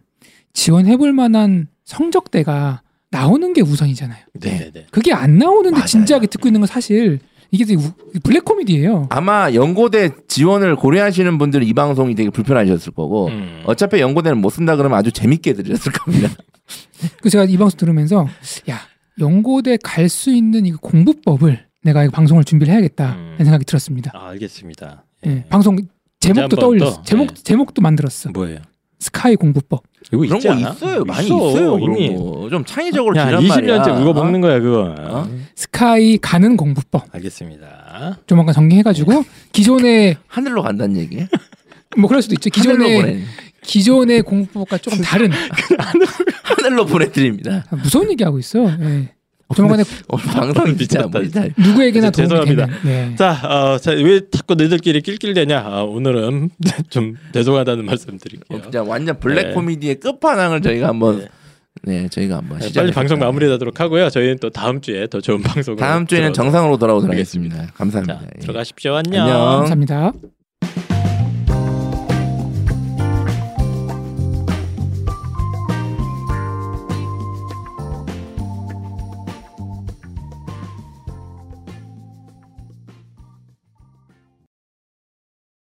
[0.53, 2.81] 지원해볼 만한 성적대가
[3.11, 4.19] 나오는 게 우선이잖아요.
[4.33, 4.87] 네네네.
[4.91, 5.85] 그게 안 나오는데 맞아요.
[5.85, 7.19] 진지하게 듣고 있는 건 사실
[7.51, 7.93] 이게 되게 우-
[8.23, 9.07] 블랙 코미디예요.
[9.09, 13.63] 아마 연고대 지원을 고려하시는 분들은 이 방송이 되게 불편하셨을 거고 음.
[13.65, 16.29] 어차피 연고대는 못 쓴다 그러면 아주 재밌게 들으셨을 겁니다.
[17.21, 18.27] 그래서 제가 이 방송 들으면서
[18.69, 18.79] 야
[19.19, 23.35] 연고대 갈 수 있는 이 공부법을 내가 이 방송을 준비를 해야겠다 음.
[23.37, 24.11] 는 생각이 들었습니다.
[24.13, 25.05] 아, 알겠습니다.
[25.25, 25.77] 예, 방송
[26.19, 26.97] 제목도 떠올렸어.
[26.97, 27.33] 또, 제목 예.
[27.43, 28.31] 제목도 만들었어.
[28.31, 28.59] 뭐예요?
[28.99, 29.83] 스카이 공부법.
[30.13, 30.69] 이거 그런 있지 거 않아?
[30.71, 31.03] 있어요.
[31.03, 31.79] 많이 있어, 있어요.
[31.79, 32.15] 이미.
[32.15, 32.47] 거.
[32.49, 33.47] 좀 창의적으로 야, 지란 20년째
[33.89, 33.93] 말이야.
[34.07, 34.13] 어?
[34.13, 34.95] 먹는 거야, 그거.
[34.97, 35.27] 어?
[35.55, 37.03] 스카이 가는 공부법.
[37.13, 38.19] 알겠습니다.
[38.25, 41.25] 조만간 정리해가지고 기존의 하늘로 간다는 얘기.
[41.97, 42.49] 뭐 그럴 수도 있죠.
[42.53, 43.17] 하늘로
[43.61, 45.29] 기존의 공부법과 조금 다른
[46.43, 47.65] 하늘로 보내드립니다.
[47.69, 48.59] 아, 무서운 얘기 하고 있어.
[48.79, 49.09] 예.
[49.55, 49.83] 조만간에
[50.77, 51.45] 진짜 미쳤다?
[51.57, 52.65] 누구에게나 도움이 죄송합니다.
[52.65, 52.79] 되는.
[52.83, 53.15] 네.
[53.15, 55.59] 자, 어, 자, 왜 자꾸 너희들끼리 낄낄대냐?
[55.59, 56.49] 아, 오늘은
[56.89, 58.57] 좀 죄송하다는 말씀 드릴게요.
[58.57, 59.53] 어, 진짜 완전 블랙 네.
[59.53, 61.27] 코미디의 끝판왕을 저희가 한번 네.
[61.83, 62.81] 네 저희가 한번 네, 시작.
[62.81, 64.09] 빨리 방송 마무리하도록 하고요.
[64.09, 67.55] 저희는 또 다음 주에 더 좋은 방송으로 다음 주에는 정상으로 돌아오도록 하겠습니다.
[67.55, 67.77] 하겠습니다.
[67.77, 68.19] 감사합니다.
[68.19, 68.39] 자, 예.
[68.39, 68.95] 들어가십시오.
[68.95, 69.23] 안녕.
[69.23, 69.39] 안녕.
[69.59, 70.36] 감사합니다.